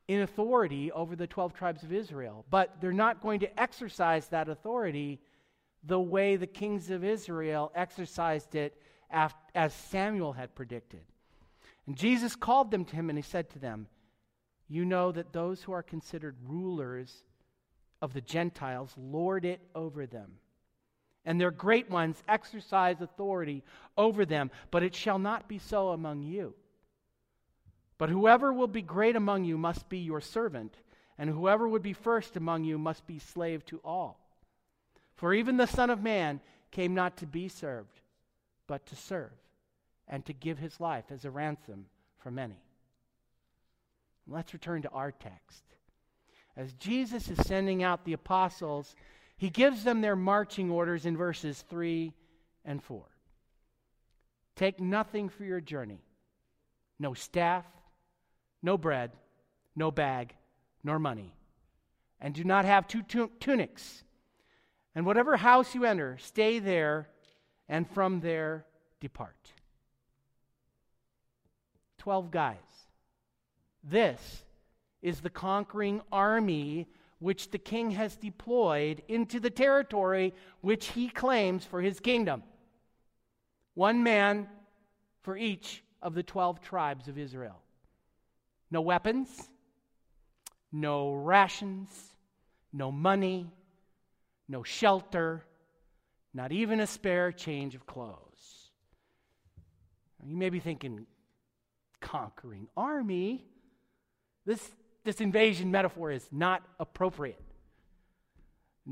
in 0.06 0.20
authority 0.20 0.92
over 0.92 1.16
the 1.16 1.26
12 1.26 1.54
tribes 1.54 1.82
of 1.82 1.92
Israel. 1.92 2.44
But 2.50 2.80
they're 2.80 2.92
not 2.92 3.22
going 3.22 3.40
to 3.40 3.60
exercise 3.60 4.28
that 4.28 4.48
authority 4.48 5.20
the 5.82 6.00
way 6.00 6.36
the 6.36 6.46
kings 6.46 6.90
of 6.90 7.04
Israel 7.04 7.70
exercised 7.74 8.54
it 8.54 8.80
as 9.10 9.72
Samuel 9.72 10.32
had 10.32 10.54
predicted. 10.54 11.02
And 11.86 11.96
Jesus 11.96 12.34
called 12.36 12.70
them 12.70 12.84
to 12.86 12.96
him 12.96 13.10
and 13.10 13.18
he 13.18 13.22
said 13.22 13.50
to 13.50 13.58
them, 13.58 13.86
You 14.68 14.84
know 14.84 15.12
that 15.12 15.32
those 15.32 15.62
who 15.62 15.72
are 15.72 15.82
considered 15.82 16.36
rulers 16.42 17.24
of 18.00 18.12
the 18.12 18.20
Gentiles 18.20 18.94
lord 18.96 19.44
it 19.44 19.60
over 19.74 20.06
them. 20.06 20.32
And 21.24 21.40
their 21.40 21.50
great 21.50 21.90
ones 21.90 22.22
exercise 22.28 23.00
authority 23.00 23.62
over 23.96 24.24
them, 24.26 24.50
but 24.70 24.82
it 24.82 24.94
shall 24.94 25.18
not 25.18 25.48
be 25.48 25.58
so 25.58 25.90
among 25.90 26.22
you. 26.22 26.54
But 27.96 28.10
whoever 28.10 28.52
will 28.52 28.68
be 28.68 28.82
great 28.82 29.16
among 29.16 29.44
you 29.44 29.56
must 29.56 29.88
be 29.88 29.98
your 29.98 30.20
servant, 30.20 30.76
and 31.16 31.30
whoever 31.30 31.66
would 31.68 31.82
be 31.82 31.92
first 31.92 32.36
among 32.36 32.64
you 32.64 32.76
must 32.76 33.06
be 33.06 33.18
slave 33.18 33.64
to 33.66 33.80
all. 33.84 34.20
For 35.16 35.32
even 35.32 35.56
the 35.56 35.66
Son 35.66 35.90
of 35.90 36.02
Man 36.02 36.40
came 36.70 36.94
not 36.94 37.16
to 37.18 37.26
be 37.26 37.48
served, 37.48 38.00
but 38.66 38.84
to 38.86 38.96
serve, 38.96 39.32
and 40.08 40.26
to 40.26 40.32
give 40.32 40.58
his 40.58 40.80
life 40.80 41.04
as 41.10 41.24
a 41.24 41.30
ransom 41.30 41.86
for 42.18 42.30
many. 42.30 42.60
Let's 44.26 44.52
return 44.52 44.82
to 44.82 44.90
our 44.90 45.12
text. 45.12 45.62
As 46.56 46.72
Jesus 46.74 47.30
is 47.30 47.38
sending 47.46 47.82
out 47.82 48.04
the 48.04 48.12
apostles, 48.12 48.94
he 49.36 49.50
gives 49.50 49.84
them 49.84 50.00
their 50.00 50.16
marching 50.16 50.70
orders 50.70 51.06
in 51.06 51.16
verses 51.16 51.62
3 51.68 52.12
and 52.64 52.82
4. 52.82 53.02
Take 54.56 54.80
nothing 54.80 55.28
for 55.28 55.44
your 55.44 55.60
journey 55.60 56.00
no 57.00 57.12
staff, 57.12 57.64
no 58.62 58.78
bread, 58.78 59.10
no 59.74 59.90
bag, 59.90 60.32
nor 60.84 60.98
money. 60.98 61.34
And 62.20 62.32
do 62.32 62.44
not 62.44 62.64
have 62.64 62.86
two 62.86 63.02
tunics 63.40 64.04
and 64.94 65.04
whatever 65.04 65.36
house 65.36 65.74
you 65.74 65.84
enter, 65.84 66.16
stay 66.18 66.60
there, 66.60 67.08
and 67.68 67.88
from 67.90 68.20
there 68.20 68.64
depart. 69.00 69.52
Twelve 71.98 72.30
guys. 72.30 72.56
This 73.82 74.44
is 75.02 75.20
the 75.20 75.30
conquering 75.30 76.00
army 76.12 76.86
which 77.18 77.50
the 77.50 77.58
king 77.58 77.92
has 77.92 78.16
deployed 78.16 79.02
into 79.08 79.40
the 79.40 79.50
territory 79.50 80.34
which 80.60 80.86
he 80.88 81.08
claims 81.08 81.64
for 81.64 81.80
his 81.80 82.00
kingdom. 82.00 82.42
One 83.74 84.02
man 84.02 84.48
for 85.22 85.36
each 85.36 85.82
of 86.02 86.14
the 86.14 86.22
12 86.22 86.60
tribes 86.60 87.08
of 87.08 87.18
Israel. 87.18 87.60
No 88.70 88.80
weapons, 88.80 89.28
no 90.70 91.12
rations, 91.12 91.88
no 92.72 92.90
money, 92.92 93.50
no 94.48 94.62
shelter, 94.62 95.44
not 96.34 96.52
even 96.52 96.80
a 96.80 96.86
spare 96.86 97.32
change 97.32 97.74
of 97.74 97.86
clothes. 97.86 98.70
You 100.26 100.36
may 100.36 100.50
be 100.50 100.58
thinking, 100.58 101.06
conquering 102.00 102.68
army? 102.76 103.46
This, 104.44 104.60
this 105.04 105.20
invasion 105.20 105.70
metaphor 105.70 106.10
is 106.10 106.26
not 106.32 106.62
appropriate. 106.80 107.40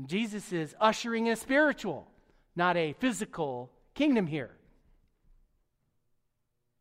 Jesus 0.05 0.51
is 0.53 0.75
ushering 0.79 1.27
in 1.27 1.33
a 1.33 1.35
spiritual, 1.35 2.07
not 2.55 2.77
a 2.77 2.93
physical 2.93 3.71
kingdom 3.93 4.27
here. 4.27 4.51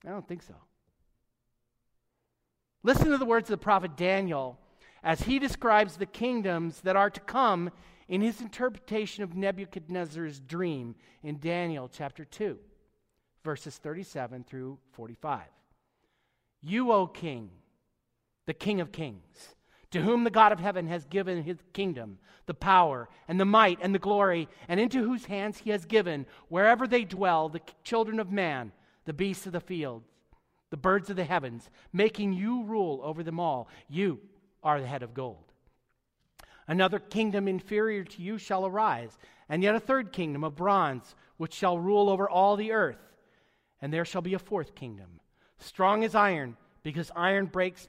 I 0.06 0.10
don't 0.10 0.26
think 0.26 0.42
so. 0.42 0.54
Listen 2.82 3.10
to 3.10 3.18
the 3.18 3.24
words 3.24 3.48
of 3.48 3.58
the 3.58 3.64
prophet 3.64 3.96
Daniel 3.96 4.58
as 5.02 5.22
he 5.22 5.38
describes 5.38 5.96
the 5.96 6.06
kingdoms 6.06 6.80
that 6.80 6.96
are 6.96 7.10
to 7.10 7.20
come 7.20 7.70
in 8.08 8.20
his 8.20 8.40
interpretation 8.40 9.22
of 9.22 9.36
Nebuchadnezzar's 9.36 10.40
dream 10.40 10.94
in 11.22 11.38
Daniel 11.38 11.88
chapter 11.88 12.24
2, 12.24 12.58
verses 13.44 13.76
37 13.76 14.44
through 14.44 14.78
45. 14.92 15.42
You, 16.60 16.92
O 16.92 17.06
king, 17.06 17.50
the 18.46 18.54
king 18.54 18.80
of 18.80 18.92
kings, 18.92 19.54
to 19.90 20.02
whom 20.02 20.24
the 20.24 20.30
God 20.30 20.52
of 20.52 20.60
heaven 20.60 20.86
has 20.88 21.04
given 21.04 21.42
his 21.42 21.58
kingdom, 21.72 22.18
the 22.46 22.54
power, 22.54 23.08
and 23.28 23.38
the 23.38 23.44
might, 23.44 23.78
and 23.82 23.94
the 23.94 23.98
glory, 23.98 24.48
and 24.68 24.80
into 24.80 25.02
whose 25.04 25.26
hands 25.26 25.58
he 25.58 25.70
has 25.70 25.84
given, 25.84 26.26
wherever 26.48 26.86
they 26.86 27.04
dwell, 27.04 27.48
the 27.48 27.60
children 27.84 28.18
of 28.18 28.32
man, 28.32 28.72
the 29.04 29.12
beasts 29.12 29.46
of 29.46 29.52
the 29.52 29.60
field, 29.60 30.02
the 30.70 30.76
birds 30.76 31.10
of 31.10 31.16
the 31.16 31.24
heavens, 31.24 31.68
making 31.92 32.32
you 32.32 32.64
rule 32.64 33.00
over 33.04 33.22
them 33.22 33.38
all. 33.38 33.68
You 33.88 34.18
are 34.62 34.80
the 34.80 34.86
head 34.86 35.02
of 35.02 35.14
gold. 35.14 35.52
Another 36.66 36.98
kingdom 36.98 37.48
inferior 37.48 38.04
to 38.04 38.22
you 38.22 38.38
shall 38.38 38.64
arise, 38.64 39.18
and 39.48 39.62
yet 39.62 39.74
a 39.74 39.80
third 39.80 40.12
kingdom 40.12 40.44
of 40.44 40.56
bronze, 40.56 41.14
which 41.36 41.52
shall 41.52 41.78
rule 41.78 42.08
over 42.08 42.28
all 42.28 42.56
the 42.56 42.72
earth. 42.72 42.96
And 43.80 43.92
there 43.92 44.04
shall 44.04 44.22
be 44.22 44.34
a 44.34 44.38
fourth 44.38 44.74
kingdom, 44.74 45.20
strong 45.58 46.04
as 46.04 46.14
iron, 46.14 46.56
because 46.82 47.10
iron 47.14 47.46
breaks 47.46 47.88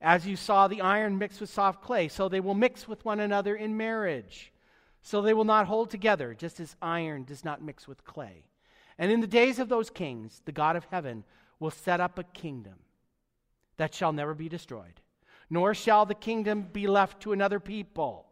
As 0.00 0.26
you 0.26 0.36
saw 0.36 0.68
the 0.68 0.80
iron 0.80 1.18
mixed 1.18 1.40
with 1.40 1.50
soft 1.50 1.82
clay, 1.82 2.08
so 2.08 2.28
they 2.28 2.40
will 2.40 2.54
mix 2.54 2.86
with 2.86 3.04
one 3.04 3.20
another 3.20 3.56
in 3.56 3.76
marriage. 3.76 4.52
So 5.02 5.22
they 5.22 5.34
will 5.34 5.44
not 5.44 5.66
hold 5.66 5.90
together, 5.90 6.34
just 6.34 6.60
as 6.60 6.76
iron 6.80 7.24
does 7.24 7.44
not 7.44 7.62
mix 7.62 7.88
with 7.88 8.04
clay. 8.04 8.44
And 8.98 9.10
in 9.10 9.20
the 9.20 9.26
days 9.26 9.58
of 9.58 9.68
those 9.68 9.90
kings, 9.90 10.42
the 10.44 10.52
God 10.52 10.76
of 10.76 10.86
heaven 10.90 11.24
will 11.60 11.70
set 11.70 12.00
up 12.00 12.18
a 12.18 12.24
kingdom 12.24 12.74
that 13.76 13.94
shall 13.94 14.12
never 14.12 14.34
be 14.34 14.48
destroyed, 14.48 15.00
nor 15.50 15.74
shall 15.74 16.04
the 16.04 16.14
kingdom 16.14 16.68
be 16.72 16.86
left 16.86 17.22
to 17.22 17.32
another 17.32 17.60
people. 17.60 18.26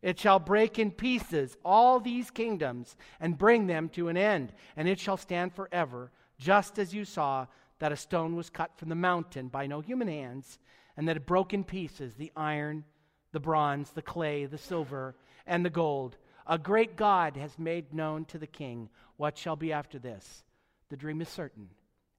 It 0.00 0.18
shall 0.18 0.38
break 0.38 0.78
in 0.78 0.90
pieces 0.90 1.56
all 1.64 2.00
these 2.00 2.30
kingdoms 2.30 2.96
and 3.20 3.36
bring 3.36 3.66
them 3.66 3.88
to 3.90 4.08
an 4.08 4.16
end, 4.16 4.52
and 4.76 4.88
it 4.88 5.00
shall 5.00 5.16
stand 5.16 5.54
forever, 5.54 6.10
just 6.38 6.78
as 6.78 6.94
you 6.94 7.04
saw 7.04 7.46
that 7.78 7.92
a 7.92 7.96
stone 7.96 8.36
was 8.36 8.50
cut 8.50 8.76
from 8.76 8.88
the 8.88 8.94
mountain 8.94 9.48
by 9.48 9.66
no 9.66 9.80
human 9.80 10.08
hands, 10.08 10.58
and 10.96 11.08
that 11.08 11.16
it 11.16 11.26
broke 11.26 11.54
in 11.54 11.64
pieces 11.64 12.14
the 12.14 12.32
iron, 12.36 12.84
the 13.32 13.40
bronze, 13.40 13.90
the 13.90 14.02
clay, 14.02 14.46
the 14.46 14.58
silver, 14.58 15.14
and 15.46 15.64
the 15.64 15.70
gold. 15.70 16.16
A 16.46 16.58
great 16.58 16.96
God 16.96 17.36
has 17.36 17.58
made 17.58 17.92
known 17.92 18.24
to 18.26 18.38
the 18.38 18.46
king 18.46 18.88
what 19.16 19.36
shall 19.38 19.56
be 19.56 19.72
after 19.72 19.98
this. 19.98 20.44
The 20.88 20.96
dream 20.96 21.20
is 21.20 21.28
certain, 21.28 21.68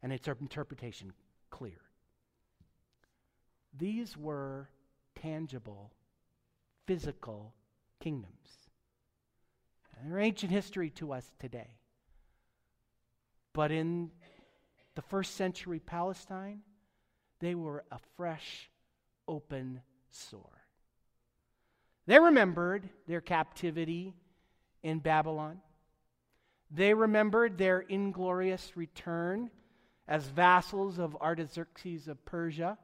and 0.01 0.13
its 0.13 0.27
interpretation 0.27 1.13
clear. 1.49 1.81
These 3.77 4.15
were 4.15 4.69
tangible, 5.21 5.91
physical 6.85 7.53
kingdoms. 7.99 8.33
They're 10.03 10.19
ancient 10.19 10.51
history 10.51 10.89
to 10.91 11.11
us 11.11 11.29
today. 11.39 11.79
But 13.53 13.71
in 13.71 14.11
the 14.95 15.01
first 15.01 15.35
century 15.35 15.79
Palestine, 15.79 16.61
they 17.39 17.55
were 17.55 17.83
a 17.91 17.99
fresh, 18.17 18.69
open 19.27 19.81
sore. 20.09 20.63
They 22.05 22.19
remembered 22.19 22.89
their 23.07 23.21
captivity 23.21 24.15
in 24.81 24.99
Babylon. 24.99 25.61
They 26.71 26.93
remembered 26.93 27.57
their 27.57 27.79
inglorious 27.79 28.75
return 28.75 29.51
as 30.07 30.25
vassals 30.25 30.97
of 30.97 31.15
Artaxerxes 31.21 32.07
of 32.07 32.23
Persia. 32.25 32.77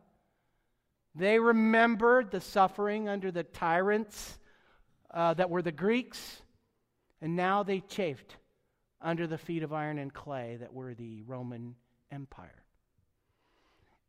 They 1.16 1.40
remembered 1.40 2.30
the 2.30 2.42
suffering 2.42 3.10
under 3.10 3.32
the 3.32 3.44
tyrants 3.44 4.38
uh, 5.12 5.34
that 5.36 5.50
were 5.50 5.62
the 5.62 5.72
Greeks, 5.72 6.42
and 7.22 7.36
now 7.36 7.64
they 7.64 7.80
chafed 7.80 8.38
under 9.02 9.26
the 9.28 9.38
feet 9.38 9.64
of 9.64 9.74
iron 9.74 9.98
and 9.98 10.14
clay 10.14 10.58
that 10.60 10.74
were 10.74 10.94
the 10.94 11.24
Roman 11.24 11.76
Empire. 12.16 12.64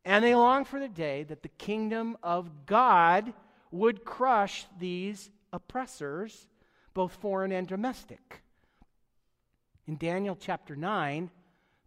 And 0.05 0.25
they 0.25 0.35
longed 0.35 0.69
for 0.69 0.81
the 0.81 0.89
day 0.89 1.25
that 1.25 1.43
the 1.43 1.49
kingdom 1.49 2.17
of 2.23 2.65
God 2.65 3.35
would 3.71 4.05
crush 4.05 4.65
these 4.79 5.31
oppressors, 5.53 6.47
both 6.95 7.13
foreign 7.13 7.53
and 7.53 7.67
domestic. 7.67 8.43
In 9.87 9.97
Daniel 9.97 10.37
chapter 10.41 10.77
9, 10.77 11.31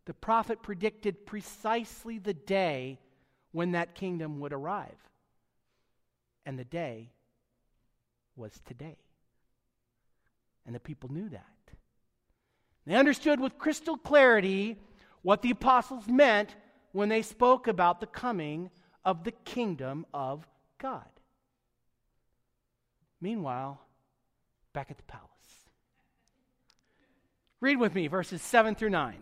the 0.05 0.13
prophet 0.13 0.61
predicted 0.61 1.25
precisely 1.25 2.19
the 2.19 2.33
day 2.33 2.99
when 3.51 3.71
that 3.71 3.95
kingdom 3.95 4.39
would 4.39 4.53
arrive. 4.53 4.97
And 6.45 6.59
the 6.59 6.65
day 6.65 7.11
was 8.35 8.59
today. 8.65 8.97
And 10.65 10.75
the 10.75 10.79
people 10.79 11.11
knew 11.11 11.29
that. 11.29 11.45
They 12.85 12.95
understood 12.95 13.39
with 13.39 13.57
crystal 13.57 13.97
clarity 13.97 14.77
what 15.21 15.41
the 15.41 15.51
apostles 15.51 16.07
meant 16.07 16.55
when 16.91 17.09
they 17.09 17.21
spoke 17.21 17.67
about 17.67 17.99
the 17.99 18.07
coming 18.07 18.69
of 19.05 19.23
the 19.23 19.31
kingdom 19.31 20.05
of 20.13 20.47
God. 20.77 21.05
Meanwhile, 23.21 23.81
back 24.73 24.89
at 24.89 24.97
the 24.97 25.03
palace. 25.03 25.27
Read 27.61 27.77
with 27.77 27.93
me 27.93 28.07
verses 28.07 28.41
7 28.41 28.75
through 28.75 28.91
9. 28.91 29.15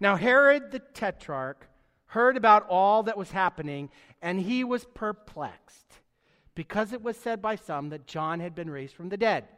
Now, 0.00 0.16
Herod 0.16 0.70
the 0.70 0.78
Tetrarch 0.78 1.68
heard 2.06 2.36
about 2.36 2.66
all 2.68 3.04
that 3.04 3.16
was 3.16 3.32
happening, 3.32 3.90
and 4.22 4.40
he 4.40 4.62
was 4.62 4.84
perplexed, 4.94 6.00
because 6.54 6.92
it 6.92 7.02
was 7.02 7.16
said 7.16 7.42
by 7.42 7.56
some 7.56 7.88
that 7.88 8.06
John 8.06 8.38
had 8.38 8.54
been 8.54 8.70
raised 8.70 8.94
from 8.94 9.08
the 9.08 9.16
dead, 9.16 9.48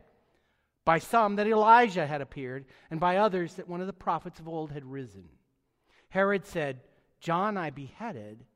by 0.85 0.99
some 0.99 1.37
that 1.37 1.47
Elijah 1.47 2.07
had 2.07 2.23
appeared, 2.23 2.65
and 2.91 2.99
by 2.99 3.19
others 3.19 3.55
that 3.55 3.69
one 3.69 3.83
of 3.83 3.87
the 3.87 3.93
prophets 3.93 4.41
of 4.41 4.49
old 4.49 4.73
had 4.73 4.85
risen. 4.85 5.29
Herod 6.16 6.46
said, 6.46 6.81
John 7.20 7.59
I 7.59 7.68
beheaded, 7.68 8.46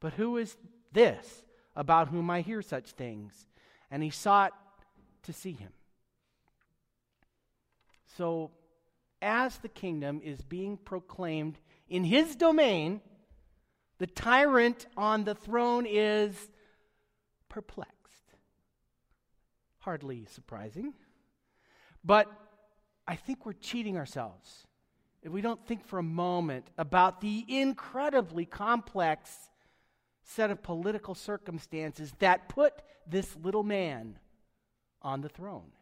but 0.00 0.14
who 0.14 0.36
is 0.36 0.56
this 0.90 1.44
about 1.76 2.08
whom 2.08 2.28
I 2.28 2.40
hear 2.40 2.60
such 2.60 2.90
things? 2.90 3.46
And 3.88 4.02
he 4.02 4.10
sought 4.10 4.52
to 5.22 5.32
see 5.32 5.52
him. 5.52 5.70
So, 8.16 8.50
as 9.22 9.58
the 9.58 9.68
kingdom 9.68 10.22
is 10.24 10.40
being 10.40 10.76
proclaimed 10.76 11.60
in 11.88 12.02
his 12.02 12.34
domain, 12.34 13.00
the 13.98 14.08
tyrant 14.08 14.88
on 14.96 15.22
the 15.22 15.36
throne 15.36 15.86
is 15.86 16.34
perplexed. 17.48 18.34
Hardly 19.78 20.26
surprising. 20.34 20.94
But 22.04 22.26
I 23.06 23.14
think 23.14 23.46
we're 23.46 23.52
cheating 23.52 23.96
ourselves 23.96 24.66
if 25.24 25.32
we 25.32 25.40
don't 25.40 25.66
think 25.66 25.84
for 25.86 25.98
a 25.98 26.02
moment 26.02 26.66
about 26.76 27.22
the 27.22 27.44
incredibly 27.48 28.44
complex 28.44 29.48
set 30.22 30.50
of 30.50 30.62
political 30.62 31.14
circumstances 31.14 32.12
that 32.18 32.48
put 32.48 32.74
this 33.06 33.34
little 33.42 33.62
man 33.62 34.18
on 35.02 35.22
the 35.22 35.28
throne. 35.28 35.72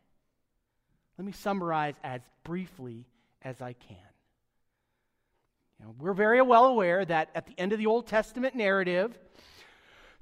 Let 1.19 1.27
me 1.27 1.33
summarize 1.33 1.97
as 2.03 2.21
briefly 2.45 3.07
as 3.43 3.61
I 3.61 3.73
can. 3.73 3.97
You 5.79 5.87
know, 5.87 5.95
we're 5.99 6.15
very 6.15 6.41
well 6.41 6.67
aware 6.67 7.05
that 7.05 7.31
at 7.35 7.47
the 7.47 7.59
end 7.59 7.73
of 7.73 7.79
the 7.79 7.87
Old 7.87 8.07
Testament 8.07 8.55
narrative, 8.55 9.19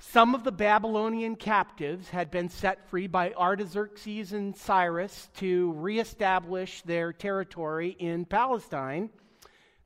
some 0.01 0.35
of 0.35 0.45
the 0.45 0.53
Babylonian 0.53 1.37
captives 1.37 2.09
had 2.09 2.31
been 2.31 2.49
set 2.49 2.89
free 2.89 3.07
by 3.07 3.33
Artaxerxes 3.33 4.33
and 4.33 4.57
Cyrus 4.57 5.29
to 5.37 5.73
reestablish 5.73 6.81
their 6.83 7.13
territory 7.13 7.97
in 7.99 8.25
Palestine. 8.25 9.11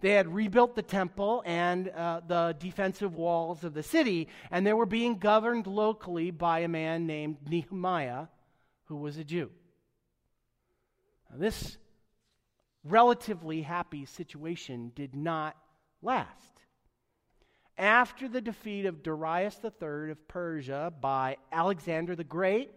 They 0.01 0.13
had 0.13 0.33
rebuilt 0.33 0.77
the 0.77 0.83
temple 0.83 1.43
and 1.45 1.89
uh, 1.89 2.21
the 2.27 2.55
defensive 2.61 3.17
walls 3.17 3.65
of 3.65 3.75
the 3.75 3.83
city, 3.83 4.29
and 4.53 4.65
they 4.65 4.73
were 4.73 4.87
being 4.87 5.19
governed 5.19 5.67
locally 5.67 6.31
by 6.31 6.61
a 6.61 6.69
man 6.69 7.07
named 7.07 7.39
Nehemiah, 7.49 8.27
who 8.85 8.97
was 8.97 9.19
a 9.19 9.25
Jew. 9.25 9.51
Now, 11.29 11.39
this 11.39 11.77
relatively 12.85 13.63
happy 13.63 14.05
situation 14.05 14.93
did 14.95 15.17
not 15.17 15.57
last. 16.03 16.54
After 17.77 18.29
the 18.29 18.41
defeat 18.41 18.87
of 18.87 19.03
Darius 19.03 19.59
III 19.65 20.13
of 20.13 20.29
Persia 20.29 20.93
by 21.01 21.39
Alexander 21.51 22.15
the 22.15 22.23
Great, 22.23 22.71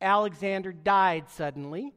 Alexander 0.00 0.72
died 0.72 1.28
suddenly 1.28 1.92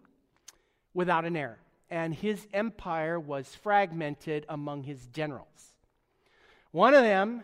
without 0.94 1.26
an 1.26 1.36
heir, 1.36 1.60
and 1.92 2.14
his 2.14 2.48
empire 2.52 3.20
was 3.20 3.56
fragmented 3.56 4.46
among 4.50 4.84
his 4.84 5.08
generals. 5.08 5.76
One 6.72 6.96
of 6.96 7.04
them, 7.04 7.44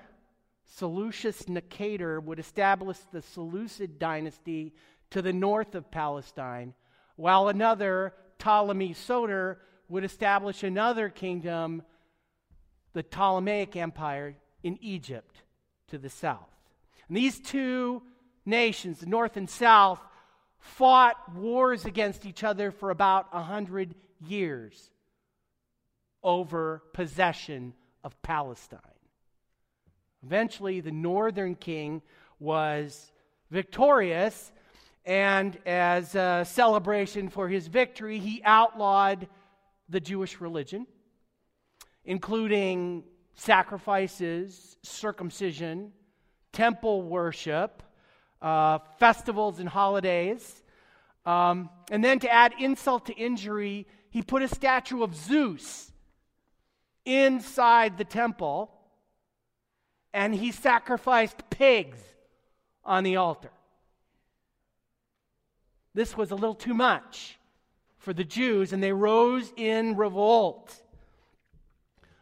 Seleucus 0.65 1.43
Nicator, 1.43 2.21
would 2.21 2.39
establish 2.39 2.97
the 3.11 3.21
Seleucid 3.21 3.99
dynasty 3.99 4.73
to 5.11 5.21
the 5.21 5.33
north 5.33 5.75
of 5.75 5.91
Palestine, 5.91 6.73
while 7.15 7.49
another, 7.49 8.15
Ptolemy 8.39 8.93
Soter, 8.93 9.59
would 9.87 10.03
establish 10.03 10.63
another 10.63 11.09
kingdom 11.09 11.83
the 12.93 13.03
Ptolemaic 13.03 13.75
Empire 13.75 14.35
in 14.63 14.77
Egypt 14.81 15.43
to 15.87 15.97
the 15.97 16.09
south. 16.09 16.49
And 17.07 17.17
these 17.17 17.39
two 17.39 18.01
nations, 18.45 18.99
the 18.99 19.05
north 19.05 19.37
and 19.37 19.49
south, 19.49 19.99
fought 20.59 21.15
wars 21.33 21.85
against 21.85 22.25
each 22.25 22.43
other 22.43 22.71
for 22.71 22.89
about 22.89 23.27
a 23.31 23.41
hundred 23.41 23.95
years 24.25 24.91
over 26.21 26.83
possession 26.93 27.73
of 28.03 28.21
Palestine. 28.21 28.79
Eventually, 30.23 30.81
the 30.81 30.91
northern 30.91 31.55
king 31.55 32.01
was 32.39 33.11
victorious, 33.49 34.51
and 35.05 35.57
as 35.65 36.13
a 36.15 36.45
celebration 36.45 37.29
for 37.29 37.47
his 37.47 37.67
victory, 37.67 38.19
he 38.19 38.41
outlawed 38.43 39.27
the 39.87 39.99
Jewish 39.99 40.41
religion 40.41 40.85
including 42.09 43.03
sacrifices, 43.35 44.77
circumcision, 44.81 45.91
temple 46.51 47.03
worship, 47.03 47.83
uh, 48.41 48.79
festivals 48.97 49.59
and 49.59 49.69
holidays. 49.69 50.63
Um, 51.23 51.69
and 51.91 52.03
then 52.03 52.17
to 52.21 52.33
add 52.33 52.53
insult 52.59 53.05
to 53.05 53.13
injury, 53.13 53.85
he 54.09 54.23
put 54.23 54.41
a 54.41 54.47
statue 54.47 55.03
of 55.03 55.15
Zeus 55.15 55.91
inside 57.05 57.99
the 57.99 58.05
temple 58.05 58.71
and 60.11 60.33
he 60.33 60.51
sacrificed 60.51 61.47
pigs 61.51 61.99
on 62.83 63.03
the 63.03 63.17
altar. 63.17 63.51
This 65.93 66.17
was 66.17 66.31
a 66.31 66.35
little 66.35 66.55
too 66.55 66.73
much 66.73 67.37
for 67.99 68.13
the 68.13 68.23
Jews, 68.23 68.73
and 68.73 68.81
they 68.81 68.93
rose 68.93 69.53
in 69.55 69.95
revolt 69.95 70.75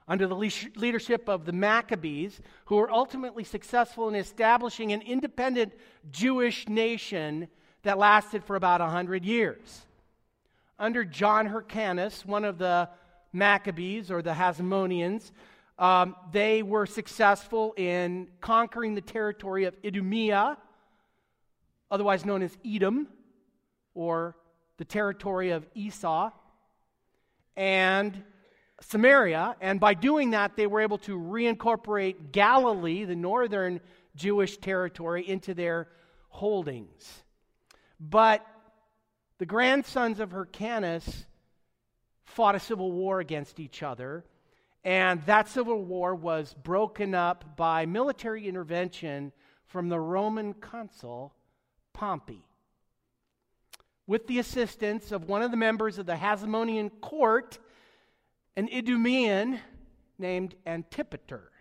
under 0.08 0.26
the 0.26 0.36
leadership 0.36 1.28
of 1.28 1.46
the 1.46 1.52
Maccabees, 1.52 2.40
who 2.66 2.78
were 2.78 2.90
ultimately 2.90 3.44
successful 3.44 4.08
in 4.08 4.16
establishing 4.16 4.94
an 4.94 5.02
independent 5.02 5.74
Jewish 6.12 6.68
nation 6.70 7.50
that 7.84 7.98
lasted 7.98 8.44
for 8.44 8.56
about 8.56 8.80
100 8.80 9.26
years. 9.26 9.82
Under 10.80 11.04
John 11.04 11.48
Hyrcanus, 11.48 12.26
one 12.26 12.46
of 12.46 12.58
the 12.58 12.90
Maccabees 13.34 14.10
or 14.10 14.22
the 14.22 14.32
Hasmoneans, 14.32 15.32
um, 15.78 16.16
they 16.32 16.64
were 16.64 16.86
successful 16.86 17.74
in 17.78 18.30
conquering 18.40 18.96
the 18.96 19.02
territory 19.02 19.66
of 19.66 19.76
Idumea, 19.86 20.58
otherwise 21.92 22.26
known 22.26 22.42
as 22.42 22.58
Edom, 22.66 23.08
or 23.94 24.36
the 24.78 24.86
territory 24.86 25.52
of 25.52 25.68
Esau, 25.76 26.32
and 27.56 28.24
Samaria, 28.82 29.56
and 29.60 29.80
by 29.80 29.94
doing 29.94 30.32
that, 30.32 30.56
they 30.56 30.68
were 30.68 30.82
able 30.82 31.00
to 31.00 31.18
reincorporate 31.18 32.32
Galilee, 32.32 33.06
the 33.06 33.16
northern 33.16 33.82
Jewish 34.16 34.58
territory, 34.58 35.28
into 35.28 35.54
their 35.54 35.88
holdings. 36.30 37.24
But 38.00 38.46
the 39.40 39.46
grandsons 39.46 40.20
of 40.20 40.32
Hyrcanus 40.32 41.26
fought 42.26 42.56
a 42.56 42.60
civil 42.60 42.92
war 42.92 43.20
against 43.20 43.60
each 43.60 43.82
other, 43.82 44.26
and 44.84 45.24
that 45.26 45.48
civil 45.48 45.84
war 45.84 46.14
was 46.14 46.54
broken 46.54 47.16
up 47.16 47.58
by 47.58 47.86
military 47.86 48.48
intervention 48.48 49.32
from 49.66 49.90
the 49.90 50.00
Roman 50.00 50.54
consul 50.54 51.34
Pompey. 51.94 52.46
With 54.06 54.28
the 54.28 54.40
assistance 54.40 55.12
of 55.12 55.26
one 55.26 55.42
of 55.42 55.52
the 55.52 55.58
members 55.58 55.98
of 55.98 56.06
the 56.06 56.16
Hasmonean 56.16 56.92
court, 57.02 57.58
an 58.58 58.68
Idumean 58.70 59.60
named 60.18 60.56
Antipater, 60.66 61.52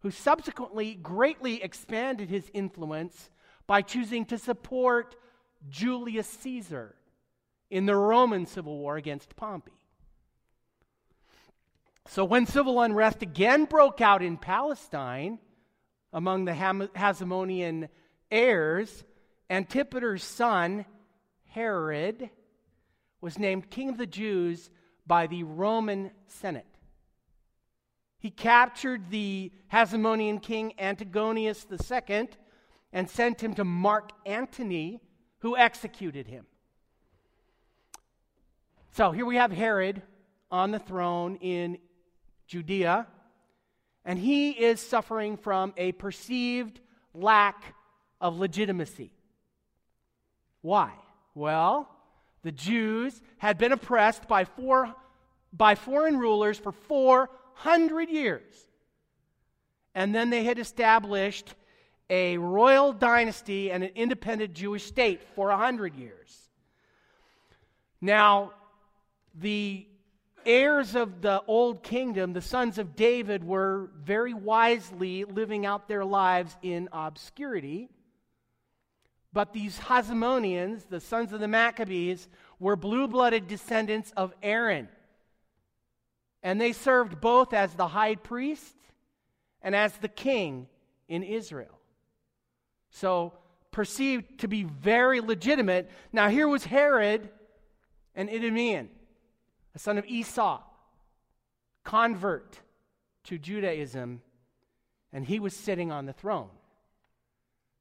who 0.00 0.10
subsequently 0.10 0.96
greatly 0.96 1.62
expanded 1.62 2.28
his 2.28 2.50
influence 2.52 3.30
by 3.68 3.82
choosing 3.82 4.24
to 4.24 4.36
support 4.36 5.14
Julius 5.70 6.26
Caesar 6.26 6.96
in 7.70 7.86
the 7.86 7.94
Roman 7.94 8.46
Civil 8.46 8.78
War 8.78 8.96
against 8.96 9.36
Pompey. 9.36 9.70
So, 12.08 12.24
when 12.24 12.46
civil 12.46 12.80
unrest 12.80 13.22
again 13.22 13.64
broke 13.64 14.00
out 14.00 14.22
in 14.22 14.36
Palestine 14.38 15.38
among 16.12 16.46
the 16.46 16.52
Hasmonean 16.52 17.88
heirs, 18.28 19.04
Antipater's 19.48 20.24
son, 20.24 20.84
Herod, 21.44 22.28
was 23.20 23.38
named 23.38 23.70
king 23.70 23.88
of 23.88 23.98
the 23.98 24.06
Jews 24.06 24.68
by 25.06 25.26
the 25.26 25.42
Roman 25.42 26.10
Senate. 26.26 26.66
He 28.18 28.30
captured 28.30 29.10
the 29.10 29.50
Hasmonean 29.72 30.40
king 30.40 30.74
Antigonus 30.78 31.66
II 31.70 32.28
and 32.92 33.10
sent 33.10 33.42
him 33.42 33.54
to 33.54 33.64
Mark 33.64 34.12
Antony, 34.24 35.00
who 35.40 35.56
executed 35.56 36.26
him. 36.26 36.46
So 38.92 39.10
here 39.10 39.26
we 39.26 39.36
have 39.36 39.50
Herod 39.50 40.02
on 40.50 40.70
the 40.70 40.78
throne 40.78 41.36
in 41.36 41.78
Judea, 42.46 43.06
and 44.04 44.18
he 44.18 44.50
is 44.50 44.80
suffering 44.80 45.36
from 45.36 45.72
a 45.76 45.92
perceived 45.92 46.80
lack 47.14 47.74
of 48.20 48.38
legitimacy. 48.38 49.12
Why? 50.60 50.92
Well, 51.34 51.88
the 52.42 52.52
Jews 52.52 53.20
had 53.38 53.58
been 53.58 53.72
oppressed 53.72 54.26
by, 54.28 54.44
four, 54.44 54.94
by 55.52 55.74
foreign 55.74 56.18
rulers 56.18 56.58
for 56.58 56.72
400 56.72 58.08
years. 58.08 58.52
And 59.94 60.14
then 60.14 60.30
they 60.30 60.44
had 60.44 60.58
established 60.58 61.54
a 62.10 62.36
royal 62.38 62.92
dynasty 62.92 63.70
and 63.70 63.84
an 63.84 63.90
independent 63.94 64.54
Jewish 64.54 64.84
state 64.84 65.22
for 65.34 65.48
100 65.48 65.94
years. 65.96 66.48
Now, 68.00 68.52
the 69.34 69.86
heirs 70.44 70.96
of 70.96 71.22
the 71.22 71.42
old 71.46 71.82
kingdom, 71.82 72.32
the 72.32 72.42
sons 72.42 72.78
of 72.78 72.96
David, 72.96 73.44
were 73.44 73.90
very 74.02 74.34
wisely 74.34 75.24
living 75.24 75.64
out 75.64 75.88
their 75.88 76.04
lives 76.04 76.56
in 76.62 76.88
obscurity. 76.92 77.88
But 79.32 79.52
these 79.52 79.78
Hasmoneans, 79.78 80.88
the 80.88 81.00
sons 81.00 81.32
of 81.32 81.40
the 81.40 81.48
Maccabees, 81.48 82.28
were 82.58 82.76
blue 82.76 83.08
blooded 83.08 83.48
descendants 83.48 84.12
of 84.16 84.34
Aaron. 84.42 84.88
And 86.42 86.60
they 86.60 86.72
served 86.72 87.20
both 87.20 87.52
as 87.52 87.74
the 87.74 87.88
high 87.88 88.16
priest 88.16 88.76
and 89.62 89.74
as 89.74 89.96
the 89.96 90.08
king 90.08 90.66
in 91.08 91.22
Israel. 91.22 91.78
So, 92.90 93.32
perceived 93.70 94.40
to 94.40 94.48
be 94.48 94.64
very 94.64 95.20
legitimate. 95.20 95.90
Now, 96.12 96.28
here 96.28 96.48
was 96.48 96.64
Herod, 96.64 97.30
an 98.14 98.28
Idumean 98.28 98.90
a 99.74 99.78
son 99.78 99.98
of 99.98 100.06
Esau, 100.06 100.62
convert 101.84 102.60
to 103.24 103.38
Judaism, 103.38 104.22
and 105.12 105.24
he 105.24 105.40
was 105.40 105.56
sitting 105.56 105.90
on 105.90 106.06
the 106.06 106.12
throne. 106.12 106.50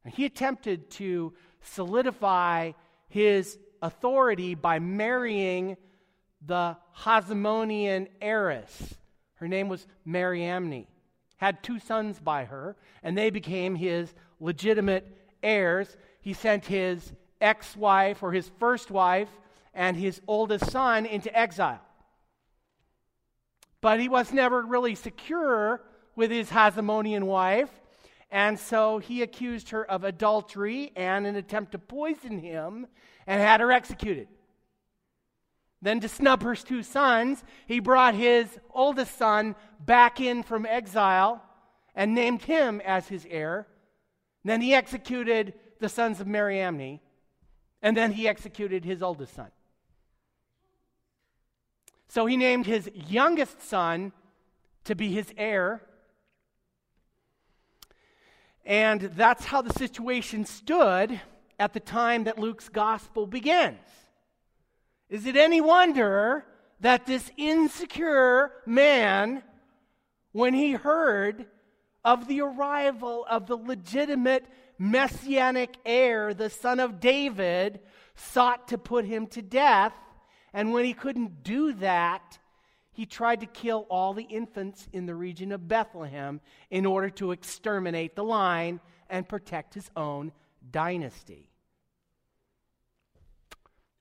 And 0.04 0.14
he 0.14 0.26
attempted 0.26 0.90
to 0.92 1.34
solidify 1.62 2.72
his 3.08 3.58
authority 3.82 4.56
by 4.56 4.80
marrying 4.80 5.78
the 6.46 6.78
Hasmonean 6.98 8.08
heiress. 8.22 8.96
Her 9.36 9.48
name 9.48 9.70
was 9.70 9.86
Mariamne. 10.06 10.88
Had 11.38 11.64
two 11.64 11.80
sons 11.80 12.20
by 12.20 12.46
her, 12.46 12.76
and 13.04 13.18
they 13.18 13.30
became 13.30 13.76
his 13.76 14.14
legitimate 14.40 15.06
heirs. 15.42 15.98
He 16.22 16.34
sent 16.34 16.66
his 16.66 17.14
ex 17.40 17.76
wife 17.76 18.22
or 18.22 18.32
his 18.32 18.52
first 18.60 18.92
wife 18.92 19.30
and 19.74 19.98
his 19.98 20.22
oldest 20.28 20.70
son 20.70 21.06
into 21.06 21.36
exile. 21.38 21.82
But 23.82 24.00
he 24.00 24.10
was 24.10 24.32
never 24.32 24.62
really 24.62 24.96
secure 24.96 25.82
with 26.16 26.30
his 26.30 26.50
Hasmonean 26.50 27.24
wife, 27.24 27.70
and 28.32 28.58
so 28.58 28.98
he 28.98 29.22
accused 29.22 29.70
her 29.70 29.84
of 29.84 30.04
adultery 30.06 30.94
and 30.96 31.28
an 31.28 31.36
attempt 31.36 31.74
to 31.74 31.80
poison 31.80 32.40
him 32.40 32.88
and 33.28 33.42
had 33.42 33.60
her 33.60 33.72
executed. 33.72 34.30
Then, 35.82 36.00
to 36.00 36.08
snub 36.08 36.44
her 36.44 36.56
two 36.56 36.84
sons, 36.84 37.44
he 37.66 37.80
brought 37.80 38.14
his 38.14 38.48
oldest 38.72 39.18
son 39.18 39.56
back 39.80 40.22
in 40.22 40.44
from 40.44 40.66
exile 40.66 41.44
and 41.96 42.14
named 42.14 42.44
him 42.44 42.82
as 42.86 43.08
his 43.08 43.28
heir. 43.30 43.68
Then 44.46 44.62
he 44.62 44.74
executed 44.74 45.54
the 45.80 45.90
sons 45.90 46.22
of 46.22 46.28
Mariamne, 46.28 47.00
and 47.82 47.98
then 47.98 48.12
he 48.12 48.28
executed 48.28 48.86
his 48.86 49.02
oldest 49.02 49.34
son. 49.34 49.50
So 52.08 52.28
he 52.28 52.38
named 52.38 52.68
his 52.68 52.90
youngest 52.94 53.62
son 53.62 54.14
to 54.84 54.96
be 54.96 55.12
his 55.12 55.34
heir. 55.36 55.82
And 58.66 59.02
that's 59.02 59.46
how 59.46 59.62
the 59.62 59.74
situation 59.74 60.46
stood 60.46 61.20
at 61.60 61.74
the 61.74 61.80
time 61.80 62.26
that 62.26 62.40
Luke's 62.40 62.70
gospel 62.70 63.26
begins. 63.26 63.80
Is 65.10 65.26
it 65.26 65.36
any 65.36 65.62
wonder 65.62 66.46
that 66.80 67.06
this 67.06 67.32
insecure 67.38 68.52
man, 68.66 69.44
when 70.32 70.54
he 70.54 70.72
heard 70.72 71.46
of 72.04 72.28
the 72.28 72.42
arrival 72.42 73.26
of 73.30 73.46
the 73.48 73.58
legitimate 73.58 74.46
messianic 74.80 75.76
heir, 75.86 76.34
the 76.34 76.50
son 76.50 76.80
of 76.80 77.00
David, 77.00 77.80
sought 78.16 78.70
to 78.70 78.78
put 78.78 79.06
him 79.06 79.28
to 79.28 79.42
death? 79.42 79.94
And 80.54 80.74
when 80.74 80.86
he 80.86 80.94
couldn't 80.94 81.44
do 81.44 81.74
that, 81.74 82.40
he 83.02 83.08
tried 83.08 83.40
to 83.40 83.48
kill 83.48 83.88
all 83.90 84.14
the 84.14 84.26
infants 84.26 84.88
in 84.94 85.08
the 85.08 85.16
region 85.16 85.52
of 85.52 85.68
Bethlehem 85.68 86.40
in 86.70 86.86
order 86.86 87.10
to 87.10 87.32
exterminate 87.32 88.16
the 88.16 88.24
line 88.24 88.80
and 89.10 89.28
protect 89.28 89.74
his 89.74 89.90
own 89.96 90.32
dynasty. 90.70 91.50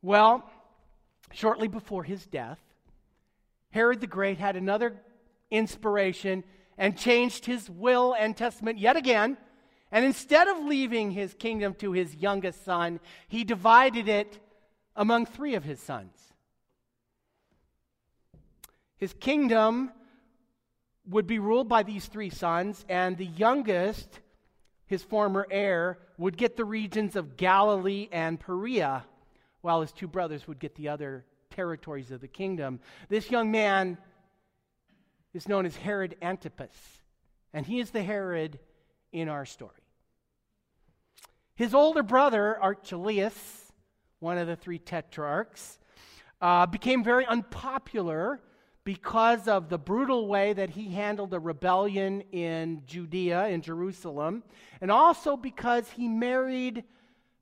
Well, 0.02 0.44
shortly 1.32 1.66
before 1.66 2.04
his 2.04 2.26
death, 2.26 2.60
Herod 3.70 4.02
the 4.02 4.06
Great 4.06 4.36
had 4.36 4.54
another 4.54 5.00
inspiration 5.50 6.44
and 6.76 6.98
changed 6.98 7.46
his 7.46 7.70
will 7.70 8.12
and 8.12 8.36
testament 8.36 8.78
yet 8.78 8.98
again. 8.98 9.38
And 9.90 10.04
instead 10.04 10.46
of 10.46 10.66
leaving 10.66 11.12
his 11.12 11.32
kingdom 11.32 11.72
to 11.76 11.92
his 11.92 12.16
youngest 12.16 12.66
son, 12.66 13.00
he 13.28 13.44
divided 13.44 14.08
it 14.08 14.40
among 14.94 15.24
three 15.24 15.54
of 15.54 15.64
his 15.64 15.80
sons. 15.80 16.29
His 19.00 19.14
kingdom 19.14 19.92
would 21.08 21.26
be 21.26 21.38
ruled 21.38 21.68
by 21.70 21.82
these 21.82 22.04
three 22.04 22.28
sons, 22.28 22.84
and 22.86 23.16
the 23.16 23.24
youngest, 23.24 24.20
his 24.84 25.02
former 25.02 25.46
heir, 25.50 25.98
would 26.18 26.36
get 26.36 26.58
the 26.58 26.66
regions 26.66 27.16
of 27.16 27.38
Galilee 27.38 28.10
and 28.12 28.38
Perea, 28.38 29.06
while 29.62 29.80
his 29.80 29.90
two 29.90 30.06
brothers 30.06 30.46
would 30.46 30.58
get 30.58 30.74
the 30.74 30.88
other 30.88 31.24
territories 31.48 32.10
of 32.10 32.20
the 32.20 32.28
kingdom. 32.28 32.78
This 33.08 33.30
young 33.30 33.50
man 33.50 33.96
is 35.32 35.48
known 35.48 35.64
as 35.64 35.76
Herod 35.76 36.16
Antipas, 36.20 37.00
and 37.54 37.64
he 37.64 37.80
is 37.80 37.92
the 37.92 38.02
Herod 38.02 38.58
in 39.12 39.30
our 39.30 39.46
story. 39.46 39.72
His 41.54 41.74
older 41.74 42.02
brother, 42.02 42.60
Archelaus, 42.60 43.72
one 44.18 44.36
of 44.36 44.46
the 44.46 44.56
three 44.56 44.78
tetrarchs, 44.78 45.78
uh, 46.42 46.66
became 46.66 47.02
very 47.02 47.24
unpopular 47.24 48.40
because 48.90 49.46
of 49.46 49.68
the 49.68 49.78
brutal 49.78 50.26
way 50.26 50.52
that 50.52 50.70
he 50.70 50.90
handled 50.90 51.30
the 51.30 51.38
rebellion 51.38 52.24
in 52.32 52.82
Judea, 52.86 53.46
in 53.46 53.62
Jerusalem, 53.62 54.42
and 54.80 54.90
also 54.90 55.36
because 55.36 55.88
he 55.90 56.08
married 56.08 56.82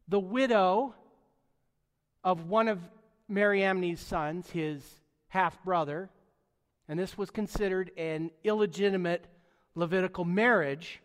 the 0.08 0.20
widow 0.20 0.94
of 2.22 2.50
one 2.50 2.68
of 2.68 2.78
Mariamne's 3.28 3.98
sons, 3.98 4.50
his 4.50 4.82
half 5.28 5.64
brother, 5.64 6.10
and 6.86 6.98
this 6.98 7.16
was 7.16 7.30
considered 7.30 7.92
an 7.96 8.30
illegitimate 8.44 9.26
Levitical 9.74 10.26
marriage, 10.26 11.00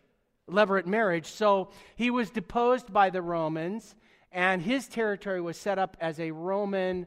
levirate 0.46 0.84
marriage. 0.84 1.28
So 1.28 1.70
he 1.96 2.10
was 2.10 2.28
deposed 2.28 2.92
by 2.92 3.08
the 3.08 3.22
Romans, 3.22 3.94
and 4.30 4.60
his 4.60 4.88
territory 4.88 5.40
was 5.40 5.56
set 5.56 5.78
up 5.78 5.96
as 6.02 6.20
a 6.20 6.32
Roman. 6.32 7.06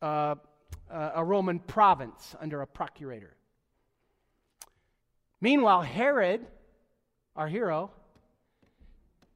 Uh, 0.00 0.36
uh, 0.90 1.12
a 1.14 1.24
Roman 1.24 1.58
province 1.58 2.34
under 2.40 2.62
a 2.62 2.66
procurator. 2.66 3.34
Meanwhile, 5.40 5.82
Herod, 5.82 6.46
our 7.34 7.48
hero, 7.48 7.90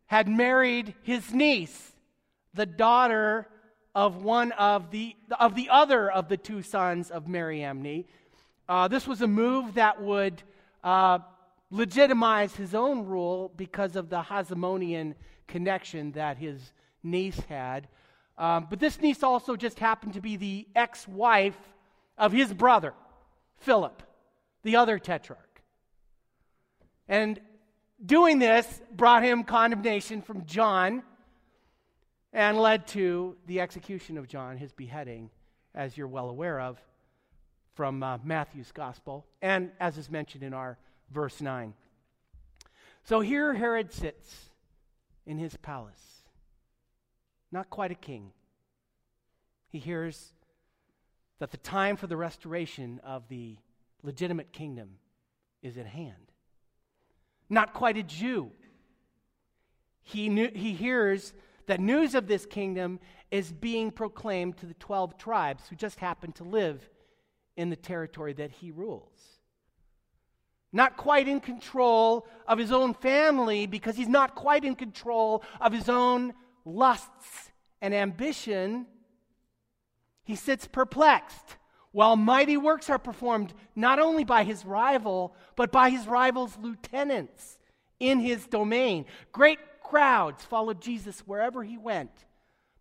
had 0.07 0.29
married 0.29 0.95
his 1.03 1.33
niece, 1.33 1.93
the 2.55 2.67
daughter 2.67 3.49
of 3.95 4.23
one 4.23 4.53
of 4.53 4.91
the, 4.91 5.17
of 5.41 5.55
the 5.55 5.69
other 5.71 6.11
of 6.11 6.29
the 6.29 6.37
two 6.37 6.63
sons 6.63 7.11
of 7.11 7.27
Mariamne, 7.27 8.05
Uh, 8.69 8.89
this 8.89 9.07
was 9.07 9.23
a 9.23 9.27
move 9.27 9.75
that 9.75 10.03
would 10.03 10.43
uh, 10.85 11.19
legitimize 11.71 12.55
his 12.55 12.75
own 12.75 13.07
rule 13.07 13.53
because 13.57 13.97
of 13.97 14.09
the 14.09 14.23
Hasmonean 14.23 15.15
connection 15.47 16.13
that 16.13 16.37
his 16.37 16.73
niece 17.03 17.41
had. 17.49 17.89
Um, 18.39 18.67
but 18.69 18.81
this 18.81 19.01
niece 19.01 19.23
also 19.23 19.57
just 19.57 19.79
happened 19.79 20.15
to 20.15 20.21
be 20.21 20.37
the 20.37 20.67
ex 20.75 21.09
wife 21.09 21.59
of 22.19 22.33
his 22.33 22.53
brother, 22.53 22.93
Philip, 23.59 24.03
the 24.63 24.77
other 24.77 24.99
tetrarch. 24.99 25.63
And 27.09 27.41
doing 28.05 28.39
this 28.39 28.81
brought 28.93 29.23
him 29.23 29.45
condemnation 29.45 30.23
from 30.23 30.45
John 30.45 31.03
and 32.33 32.59
led 32.59 32.87
to 32.89 33.37
the 33.47 33.61
execution 33.61 34.19
of 34.19 34.29
John, 34.29 34.59
his 34.59 34.73
beheading, 34.73 35.31
as 35.75 35.97
you're 35.97 36.07
well 36.07 36.29
aware 36.29 36.61
of 36.61 36.79
from 37.75 38.03
uh, 38.03 38.19
Matthew's 38.25 38.73
gospel, 38.73 39.27
and 39.43 39.71
as 39.79 39.99
is 39.99 40.11
mentioned 40.11 40.43
in 40.43 40.55
our 40.55 40.79
verse 41.11 41.41
9. 41.41 41.75
So 43.05 43.21
here 43.21 43.55
Herod 43.55 43.93
sits 43.93 44.51
in 45.27 45.39
his 45.39 45.57
palace, 45.57 46.16
not 47.53 47.71
quite 47.71 47.91
a 47.91 47.97
king. 47.97 48.33
He 49.69 49.79
hears 49.79 50.33
that 51.39 51.51
the 51.51 51.57
time 51.59 51.97
for 51.97 52.07
the 52.07 52.17
restoration 52.17 53.01
of 53.05 53.29
the 53.29 53.57
legitimate 54.03 54.53
kingdom 54.53 54.99
is 55.63 55.77
at 55.77 55.87
hand. 55.87 56.33
Not 57.49 57.75
quite 57.75 57.97
a 57.97 58.03
Jew. 58.03 58.51
He, 60.03 60.29
knew, 60.29 60.51
he 60.55 60.73
hears 60.73 61.35
that 61.67 61.81
news 61.81 62.15
of 62.15 62.27
this 62.27 62.47
kingdom 62.47 63.01
is 63.31 63.53
being 63.53 63.91
proclaimed 63.91 64.57
to 64.59 64.67
the 64.67 64.75
12 64.75 65.19
tribes 65.19 65.65
who 65.69 65.77
just 65.77 65.99
happen 65.99 66.33
to 66.33 66.45
live 66.45 66.89
in 67.57 67.71
the 67.71 67.77
territory 67.77 68.33
that 68.35 68.51
he 68.51 68.71
rules 68.71 69.37
not 70.77 70.97
quite 70.97 71.27
in 71.27 71.41
control 71.41 72.27
of 72.47 72.59
his 72.59 72.71
own 72.71 72.93
family 72.93 73.67
because 73.67 73.97
he's 73.97 74.09
not 74.09 74.35
quite 74.35 74.65
in 74.65 74.75
control 74.75 75.43
of 75.59 75.73
his 75.73 75.89
own 75.89 76.35
lusts 76.67 77.53
and 77.81 77.95
ambition. 77.95 78.87
He 80.25 80.37
sits 80.37 80.67
perplexed 80.67 81.57
while 81.93 82.17
mighty 82.17 82.59
works 82.59 82.91
are 82.91 82.99
performed 82.99 83.55
not 83.75 83.99
only 83.99 84.25
by 84.25 84.45
his 84.45 84.67
rival, 84.67 85.35
but 85.55 85.73
by 85.73 85.89
his 85.89 86.07
rival's 86.07 86.59
lieutenants 86.61 87.57
in 87.99 88.21
his 88.21 88.47
domain. 88.47 89.07
Great 89.33 89.59
crowds 89.83 90.45
followed 90.45 90.83
Jesus 90.83 91.21
wherever 91.21 91.63
he 91.63 91.79
went, 91.79 92.11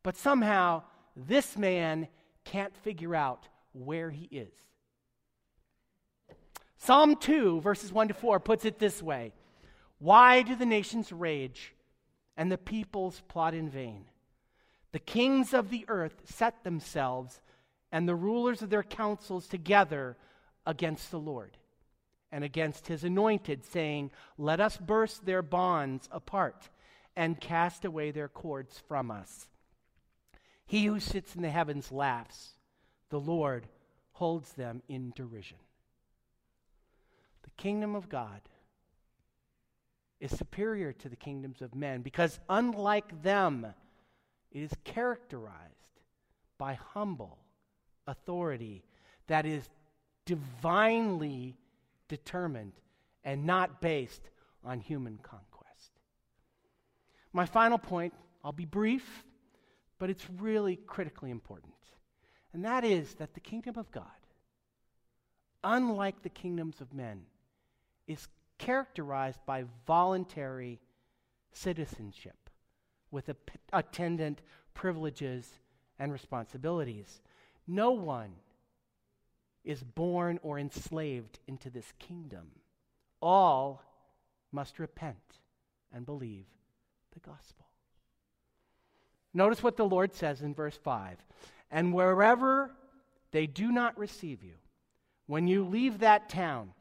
but 0.04 0.18
somehow 0.18 0.84
this 1.16 1.58
man 1.58 2.08
can't 2.44 2.76
figure 2.78 3.16
out 3.16 3.48
where 3.74 4.10
he 4.10 4.26
is. 4.26 4.52
Psalm 6.78 7.16
2, 7.16 7.62
verses 7.62 7.94
1 7.94 8.10
to 8.10 8.14
4, 8.14 8.40
puts 8.40 8.66
it 8.66 8.80
this 8.80 9.02
way 9.02 9.32
Why 10.00 10.42
do 10.42 10.56
the 10.56 10.66
nations 10.66 11.12
rage 11.12 11.75
and 12.38 12.52
the 12.52 12.58
peoples 12.58 13.22
plot 13.28 13.54
in 13.54 13.70
vain? 13.70 14.06
The 14.92 15.00
kings 15.00 15.54
of 15.54 15.70
the 15.70 15.86
earth 15.88 16.22
set 16.26 16.64
themselves 16.64 17.42
and 17.92 18.08
the 18.08 18.16
rulers 18.16 18.62
of 18.62 18.70
their 18.70 18.84
councils 18.84 19.48
together 19.48 20.18
against 20.66 21.12
the 21.12 21.20
Lord 21.20 21.58
and 22.32 22.44
against 22.44 22.88
his 22.88 23.04
anointed, 23.04 23.64
saying, 23.64 24.12
Let 24.38 24.60
us 24.60 24.78
burst 24.78 25.26
their 25.26 25.42
bonds 25.42 26.10
apart 26.12 26.70
and 27.16 27.40
cast 27.40 27.86
away 27.86 28.12
their 28.12 28.28
cords 28.28 28.82
from 28.88 29.12
us. 29.12 29.48
He 30.66 30.86
who 30.86 31.00
sits 31.00 31.36
in 31.36 31.42
the 31.42 31.50
heavens 31.50 31.92
laughs, 31.92 32.52
the 33.10 33.20
Lord 33.20 33.68
holds 34.14 34.54
them 34.54 34.82
in 34.88 35.12
derision 35.16 35.58
The 37.44 37.52
kingdom 37.58 37.96
of 37.96 38.10
God 38.10 38.42
is 40.26 40.38
superior 40.38 40.92
to 40.92 41.08
the 41.08 41.16
kingdoms 41.16 41.62
of 41.62 41.76
men 41.76 42.02
because, 42.02 42.40
unlike 42.50 43.22
them, 43.22 43.66
it 44.52 44.60
is 44.60 44.72
characterized 44.84 45.54
by 46.58 46.74
humble 46.94 47.38
authority 48.08 48.84
that 49.28 49.46
is 49.46 49.70
divinely 50.26 51.56
determined 52.08 52.74
and 53.24 53.46
not 53.46 53.82
based 53.82 54.30
on 54.64 54.80
human 54.80 55.18
conquest. 55.22 55.92
My 57.32 57.46
final 57.46 57.78
point, 57.78 58.14
I'll 58.44 58.52
be 58.52 58.66
brief, 58.66 59.26
but 60.00 60.10
it's 60.10 60.26
really 60.40 60.76
critically 60.76 61.30
important. 61.32 61.74
And 62.54 62.66
that 62.66 62.84
is 62.84 63.16
that 63.16 63.34
the 63.34 63.40
kingdom 63.40 63.78
of 63.78 63.92
God, 63.92 64.06
unlike 65.64 66.22
the 66.24 66.30
kingdoms 66.30 66.82
of 66.82 66.94
men, 66.94 67.24
is 68.08 68.28
characterized 68.58 69.40
by 69.46 69.66
voluntary 69.86 70.80
citizenship 71.52 72.50
with 73.12 73.30
attendant 73.72 74.42
privileges 74.74 75.60
and 76.00 76.12
responsibilities. 76.12 77.22
No 77.68 77.92
one 77.92 78.34
is 79.64 79.84
born 79.84 80.40
or 80.44 80.60
enslaved 80.60 81.40
into 81.48 81.70
this 81.70 81.92
kingdom. 81.98 82.52
All 83.22 83.82
must 84.52 84.80
repent 84.80 85.40
and 85.92 86.06
believe 86.06 86.46
the 87.14 87.20
gospel. 87.20 87.66
Notice 89.34 89.64
what 89.64 89.76
the 89.76 89.86
Lord 89.86 90.14
says 90.14 90.42
in 90.42 90.54
verse 90.54 90.78
5 90.78 91.18
And 91.72 91.94
wherever 91.94 92.72
they 93.32 93.48
do 93.48 93.72
not 93.72 93.98
receive 93.98 94.44
you, 94.44 94.56
when 95.28 95.48
you 95.48 95.66
leave 95.66 96.00
that 96.00 96.30
town, 96.30 96.72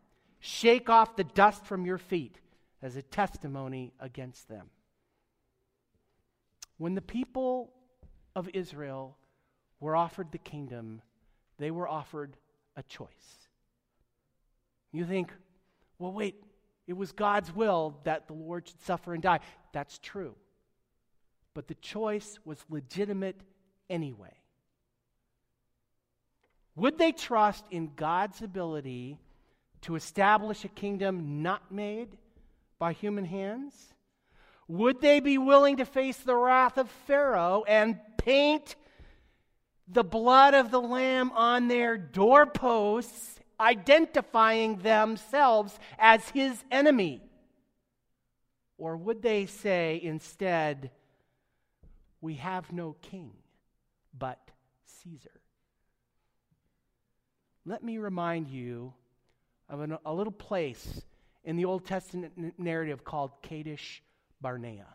Shake 0.47 0.91
off 0.91 1.17
the 1.17 1.25
dust 1.25 1.65
from 1.65 1.87
your 1.87 1.97
feet 1.97 2.39
as 2.83 2.97
a 2.97 3.03
testimony 3.03 3.95
against 3.99 4.47
them. 4.47 4.69
When 6.77 6.95
the 6.95 7.01
people 7.01 7.73
of 8.37 8.51
Israel 8.53 9.17
were 9.81 9.97
offered 9.97 10.33
the 10.33 10.39
kingdom, 10.39 11.01
they 11.57 11.71
were 11.71 11.89
offered 11.89 12.37
a 12.77 12.83
choice. 12.83 13.09
You 14.93 15.07
think, 15.07 15.33
well, 15.99 16.13
wait, 16.13 16.35
it 16.87 16.93
was 16.93 17.13
God's 17.13 17.51
will 17.51 17.99
that 18.05 18.27
the 18.27 18.35
Lord 18.35 18.69
should 18.69 18.83
suffer 18.83 19.15
and 19.15 19.23
die. 19.23 19.41
That's 19.73 19.99
true. 19.99 20.35
But 21.55 21.69
the 21.69 21.77
choice 21.77 22.39
was 22.45 22.63
legitimate 22.69 23.41
anyway. 23.89 24.37
Would 26.77 26.99
they 26.99 27.13
trust 27.13 27.65
in 27.71 27.93
God's 27.97 28.43
ability 28.43 29.21
to 29.85 29.97
establish 29.97 30.65
a 30.65 30.69
kingdom 30.69 31.43
not 31.43 31.71
made 31.71 32.17
by 32.79 32.93
human 32.93 33.25
hands? 33.25 33.93
Would 34.67 35.01
they 35.01 35.21
be 35.21 35.37
willing 35.37 35.77
to 35.77 35.85
face 35.85 36.17
the 36.17 36.37
wrath 36.37 36.79
of 36.79 36.91
Pharaoh 37.07 37.65
and 37.69 37.99
paint 38.17 38.77
the 39.87 40.05
blood 40.05 40.55
of 40.55 40.71
the 40.71 40.81
Lamb 40.81 41.31
on 41.33 41.69
their 41.69 41.99
doorposts, 41.99 43.39
identifying 43.61 44.79
themselves 44.79 45.79
as 45.99 46.27
his 46.31 46.65
enemy? 46.71 47.21
Or 48.79 48.97
would 48.97 49.21
they 49.21 49.45
say 49.45 50.01
instead, 50.03 50.91
We 52.23 52.35
have 52.37 52.73
no 52.73 52.97
king 53.03 53.33
but 54.19 54.41
Caesar? 55.03 55.41
Let 57.67 57.85
me 57.85 57.99
remind 57.99 58.49
you 58.49 58.95
of 59.69 59.81
an, 59.81 59.97
a 60.05 60.13
little 60.13 60.33
place 60.33 61.03
in 61.45 61.57
the 61.57 61.65
Old 61.65 61.85
Testament 61.85 62.55
narrative 62.59 63.05
called 63.05 63.31
Kadesh 63.43 64.03
Barnea. 64.41 64.87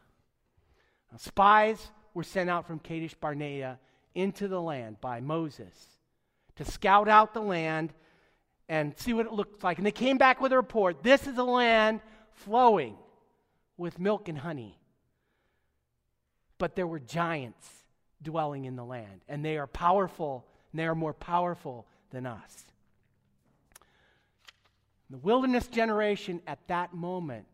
Now, 1.12 1.18
spies 1.18 1.92
were 2.14 2.24
sent 2.24 2.50
out 2.50 2.68
from 2.68 2.80
Kadesh 2.80 3.14
Barnea 3.14 3.80
into 4.16 4.48
the 4.48 4.62
land 4.62 5.00
by 5.02 5.22
Moses 5.22 5.74
to 6.56 6.66
scout 6.66 7.08
out 7.08 7.34
the 7.34 7.42
land 7.42 7.94
and 8.68 8.98
see 8.98 9.14
what 9.14 9.26
it 9.26 9.34
looked 9.34 9.64
like. 9.64 9.78
And 9.78 9.86
they 9.86 9.92
came 9.92 10.18
back 10.18 10.42
with 10.42 10.52
a 10.52 10.58
report 10.58 11.04
this 11.04 11.28
is 11.28 11.38
a 11.38 11.44
land 11.44 12.02
flowing 12.34 12.96
with 13.78 14.00
milk 14.00 14.28
and 14.28 14.38
honey. 14.38 14.78
But 16.58 16.76
there 16.76 16.88
were 16.88 17.00
giants 17.00 17.68
dwelling 18.22 18.66
in 18.66 18.76
the 18.76 18.84
land, 18.84 19.22
and 19.30 19.44
they 19.44 19.58
are 19.58 19.68
powerful, 19.68 20.46
and 20.72 20.80
they 20.80 20.86
are 20.86 20.96
more 20.96 21.14
powerful 21.14 21.88
than 22.12 22.26
us. 22.26 22.66
The 25.10 25.18
wilderness 25.18 25.68
generation 25.68 26.42
at 26.46 26.60
that 26.68 26.94
moment 26.94 27.48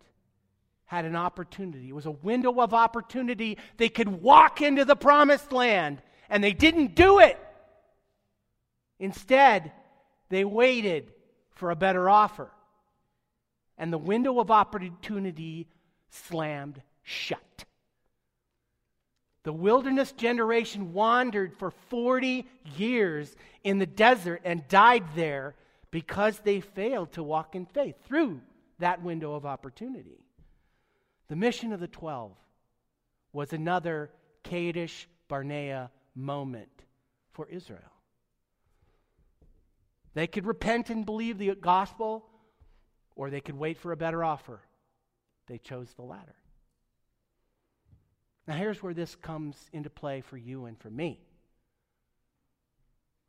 had 0.86 1.06
an 1.06 1.16
opportunity. 1.16 1.90
It 1.90 1.96
was 1.96 2.06
a 2.06 2.12
window 2.12 2.60
of 2.62 2.74
opportunity. 2.74 3.58
They 3.78 3.90
could 3.90 4.08
walk 4.08 4.62
into 4.62 4.86
the 4.86 4.96
promised 4.96 5.52
land, 5.52 6.02
and 6.30 6.44
they 6.44 6.54
didn't 6.54 6.96
do 6.96 7.20
it. 7.20 7.40
Instead, 9.00 9.72
they 10.30 10.46
waited 10.46 11.12
for 11.52 11.72
a 11.72 11.76
better 11.76 12.10
offer. 12.10 12.50
And 13.78 13.92
the 13.92 13.98
window 13.98 14.40
of 14.40 14.52
opportunity 14.52 15.68
slammed 16.10 16.82
shut. 17.04 17.66
The 19.44 19.54
wilderness 19.54 20.12
generation 20.12 20.94
wandered 20.94 21.54
for 21.54 21.72
40 21.72 22.48
years 22.78 23.36
in 23.64 23.80
the 23.80 23.86
desert 23.86 24.42
and 24.44 24.68
died 24.68 25.04
there 25.16 25.56
because 25.96 26.40
they 26.40 26.60
failed 26.60 27.10
to 27.14 27.24
walk 27.24 27.56
in 27.56 27.66
faith 27.66 27.96
through 28.06 28.42
that 28.80 29.02
window 29.02 29.34
of 29.34 29.46
opportunity. 29.46 30.26
The 31.30 31.38
mission 31.38 31.72
of 31.72 31.80
the 31.80 31.88
12 31.88 32.34
was 33.32 33.54
another 33.54 34.12
Kadesh 34.44 35.08
Barnea 35.30 35.90
moment 36.14 36.84
for 37.32 37.48
Israel. 37.48 37.80
They 40.16 40.28
could 40.28 40.46
repent 40.46 40.90
and 40.90 41.06
believe 41.06 41.38
the 41.38 41.56
gospel, 41.56 42.26
or 43.16 43.30
they 43.30 43.40
could 43.40 43.58
wait 43.58 43.78
for 43.78 43.94
a 43.94 43.98
better 43.98 44.22
offer. 44.22 44.60
They 45.48 45.60
chose 45.60 45.94
the 45.94 46.04
latter. 46.04 46.36
Now, 48.50 48.56
here's 48.56 48.84
where 48.84 48.94
this 48.94 49.16
comes 49.16 49.56
into 49.72 49.90
play 49.90 50.20
for 50.20 50.36
you 50.36 50.66
and 50.66 50.78
for 50.78 50.90
me. 50.90 51.22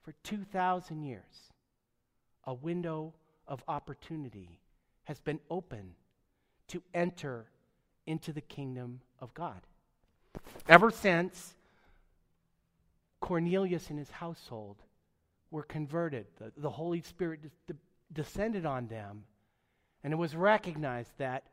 For 0.03 0.15
2,000 0.25 1.05
years, 1.05 1.53
a 2.47 2.55
window 2.55 3.13
of 3.47 3.63
opportunity 3.69 4.61
has 5.05 5.21
been 5.21 5.41
open 5.51 5.95
to 6.69 6.83
enter 6.95 7.47
into 8.07 8.33
the 8.33 8.41
kingdom 8.41 9.01
of 9.21 9.33
God. 9.35 9.61
Ever 10.69 10.91
since 10.91 11.55
Cornelius 13.21 13.91
and 13.91 13.99
his 13.99 14.11
household 14.11 14.77
were 15.51 15.63
converted, 15.63 16.27
the, 16.39 16.53
the 16.57 16.71
Holy 16.71 17.01
Spirit 17.01 17.43
de- 17.43 17.73
de- 17.73 17.79
descended 18.13 18.67
on 18.67 18.89
them, 18.89 19.25
and 20.05 20.13
it 20.13 20.17
was 20.17 20.37
recognized 20.37 21.13
that 21.19 21.45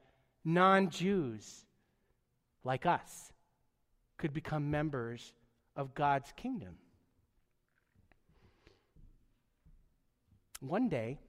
non 0.43 0.89
Jews 0.89 1.65
like 2.63 2.85
us 2.85 3.31
could 4.17 4.33
become 4.33 4.69
members 4.69 5.33
of 5.75 5.93
God's 5.95 6.31
kingdom. 6.35 6.75
One 10.64 10.88
day, 10.88 11.20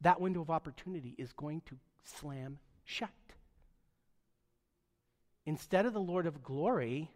that 0.00 0.20
window 0.20 0.40
of 0.40 0.50
opportunity 0.50 1.14
is 1.18 1.32
going 1.32 1.62
to 1.66 1.76
slam 2.02 2.58
shut. 2.84 3.10
Instead 5.46 5.86
of 5.86 5.92
the 5.92 6.00
Lord 6.00 6.26
of 6.26 6.42
glory, 6.42 7.12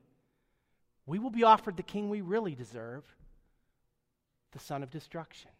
we 1.05 1.19
will 1.19 1.31
be 1.31 1.43
offered 1.43 1.77
the 1.77 1.83
king 1.83 2.09
we 2.09 2.21
really 2.21 2.55
deserve, 2.55 3.05
the 4.53 4.61
son 4.61 4.85
of 4.85 4.91
destruction. 4.91 5.51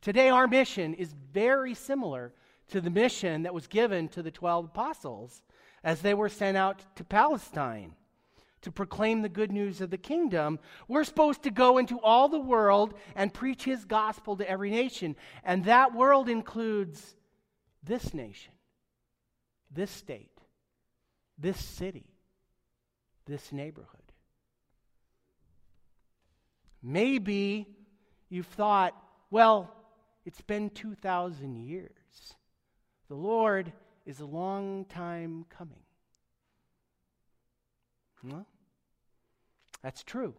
Today, 0.00 0.28
our 0.28 0.46
mission 0.46 0.94
is 0.94 1.12
very 1.32 1.74
similar 1.74 2.32
to 2.68 2.80
the 2.80 2.90
mission 2.90 3.42
that 3.42 3.52
was 3.52 3.66
given 3.66 4.06
to 4.10 4.22
the 4.22 4.30
12 4.30 4.66
apostles 4.66 5.42
as 5.82 6.00
they 6.00 6.14
were 6.14 6.28
sent 6.28 6.56
out 6.56 6.84
to 6.94 7.02
Palestine 7.02 7.96
to 8.62 8.70
proclaim 8.70 9.22
the 9.22 9.28
good 9.28 9.50
news 9.50 9.80
of 9.80 9.90
the 9.90 9.98
kingdom. 9.98 10.58
We're 10.88 11.04
supposed 11.04 11.42
to 11.44 11.50
go 11.50 11.78
into 11.78 11.98
all 12.00 12.28
the 12.28 12.40
world 12.40 12.94
and 13.14 13.32
preach 13.32 13.64
his 13.64 13.84
gospel 13.84 14.36
to 14.36 14.48
every 14.48 14.70
nation. 14.70 15.16
And 15.44 15.64
that 15.64 15.94
world 15.94 16.28
includes 16.28 17.16
this 17.82 18.12
nation, 18.12 18.52
this 19.70 19.90
state, 19.90 20.38
this 21.38 21.58
city, 21.58 22.06
this 23.26 23.52
neighborhood. 23.52 24.00
Maybe 26.82 27.66
you've 28.28 28.46
thought, 28.46 28.94
well, 29.30 29.74
it's 30.24 30.40
been 30.42 30.70
2,000 30.70 31.56
years. 31.56 31.90
The 33.08 33.14
Lord 33.14 33.72
is 34.06 34.20
a 34.20 34.26
long 34.26 34.84
time 34.86 35.44
coming. 35.48 35.82
Well, 38.24 38.46
that's 39.82 40.02
true. 40.02 40.34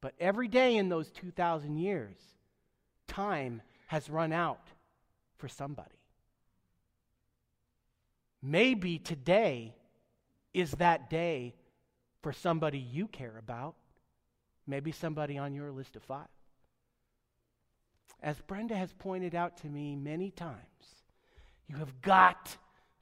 But 0.00 0.14
every 0.20 0.48
day 0.48 0.76
in 0.76 0.88
those 0.88 1.10
2,000 1.10 1.76
years, 1.76 2.16
time 3.06 3.62
has 3.88 4.08
run 4.08 4.32
out 4.32 4.68
for 5.36 5.48
somebody. 5.48 5.90
Maybe 8.42 8.98
today 8.98 9.74
is 10.54 10.70
that 10.72 11.10
day 11.10 11.54
for 12.22 12.32
somebody 12.32 12.78
you 12.78 13.08
care 13.08 13.36
about. 13.38 13.74
Maybe 14.66 14.92
somebody 14.92 15.38
on 15.38 15.54
your 15.54 15.72
list 15.72 15.96
of 15.96 16.02
five. 16.02 16.28
As 18.22 18.38
Brenda 18.46 18.76
has 18.76 18.92
pointed 18.92 19.34
out 19.34 19.58
to 19.58 19.66
me 19.66 19.96
many 19.96 20.30
times, 20.30 20.58
you 21.68 21.76
have 21.76 22.00
got 22.02 22.56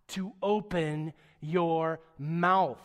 to 0.09 0.33
open 0.43 1.13
your 1.41 2.01
mouth. 2.19 2.79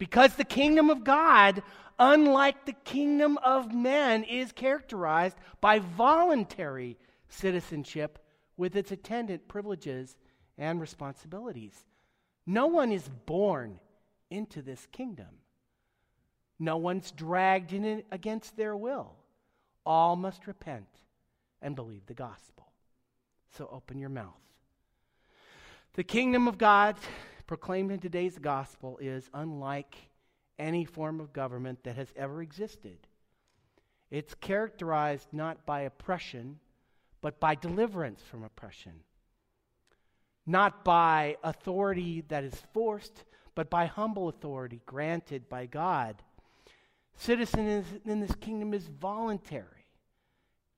Because 0.00 0.34
the 0.34 0.44
kingdom 0.44 0.88
of 0.88 1.04
God, 1.04 1.62
unlike 1.98 2.64
the 2.64 2.72
kingdom 2.72 3.36
of 3.44 3.74
men, 3.74 4.24
is 4.24 4.50
characterized 4.50 5.36
by 5.60 5.78
voluntary 5.78 6.96
citizenship 7.28 8.18
with 8.56 8.76
its 8.76 8.92
attendant 8.92 9.46
privileges 9.46 10.16
and 10.56 10.80
responsibilities. 10.80 11.84
No 12.46 12.66
one 12.66 12.92
is 12.92 13.10
born 13.26 13.78
into 14.30 14.62
this 14.62 14.88
kingdom. 14.90 15.26
No 16.58 16.78
one's 16.78 17.10
dragged 17.10 17.74
in 17.74 17.84
it 17.84 18.06
against 18.10 18.56
their 18.56 18.74
will. 18.74 19.16
All 19.84 20.16
must 20.16 20.46
repent 20.46 20.88
and 21.60 21.76
believe 21.76 22.06
the 22.06 22.14
gospel. 22.14 22.72
So 23.50 23.68
open 23.70 23.98
your 23.98 24.08
mouth. 24.08 24.40
The 25.92 26.04
kingdom 26.04 26.48
of 26.48 26.56
God 26.56 26.96
proclaimed 27.50 27.90
in 27.90 27.98
today's 27.98 28.38
gospel 28.38 28.96
is 29.02 29.28
unlike 29.34 29.96
any 30.56 30.84
form 30.84 31.18
of 31.18 31.32
government 31.32 31.82
that 31.82 31.96
has 31.96 32.06
ever 32.14 32.40
existed. 32.42 32.96
It's 34.08 34.34
characterized 34.34 35.26
not 35.32 35.66
by 35.66 35.80
oppression, 35.80 36.60
but 37.20 37.40
by 37.40 37.56
deliverance 37.56 38.22
from 38.22 38.44
oppression. 38.44 38.92
Not 40.46 40.84
by 40.84 41.38
authority 41.42 42.22
that 42.28 42.44
is 42.44 42.54
forced, 42.72 43.24
but 43.56 43.68
by 43.68 43.86
humble 43.86 44.28
authority 44.28 44.80
granted 44.86 45.48
by 45.48 45.66
God. 45.66 46.22
Citizenship 47.16 48.02
in 48.04 48.20
this 48.20 48.36
kingdom 48.36 48.72
is 48.72 48.86
voluntary, 48.86 49.88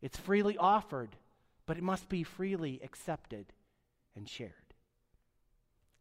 it's 0.00 0.16
freely 0.16 0.56
offered, 0.56 1.10
but 1.66 1.76
it 1.76 1.82
must 1.82 2.08
be 2.08 2.22
freely 2.22 2.80
accepted 2.82 3.52
and 4.16 4.26
shared. 4.26 4.52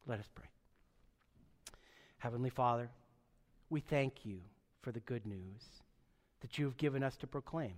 Let 0.08 0.22
us 0.22 0.30
pray. 0.34 0.51
Heavenly 2.22 2.52
Father, 2.52 2.92
we 3.72 3.80
thank 3.80 4.26
you 4.26 4.42
for 4.84 4.92
the 4.92 5.00
good 5.00 5.26
news 5.26 5.64
that 6.42 6.60
you 6.60 6.66
have 6.66 6.78
given 6.78 7.02
us 7.02 7.18
to 7.18 7.26
proclaim. 7.26 7.74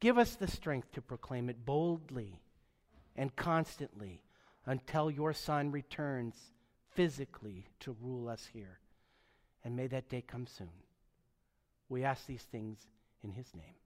Give 0.00 0.18
us 0.18 0.34
the 0.34 0.48
strength 0.48 0.90
to 0.92 1.00
proclaim 1.00 1.48
it 1.48 1.64
boldly 1.64 2.40
and 3.14 3.36
constantly 3.36 4.20
until 4.66 5.12
your 5.12 5.32
Son 5.32 5.70
returns 5.70 6.34
physically 6.90 7.66
to 7.78 7.96
rule 8.02 8.28
us 8.28 8.48
here. 8.52 8.80
And 9.62 9.76
may 9.76 9.86
that 9.86 10.08
day 10.08 10.24
come 10.26 10.48
soon. 10.48 10.82
We 11.88 12.02
ask 12.02 12.26
these 12.26 12.42
things 12.42 12.78
in 13.22 13.30
his 13.30 13.54
name. 13.54 13.81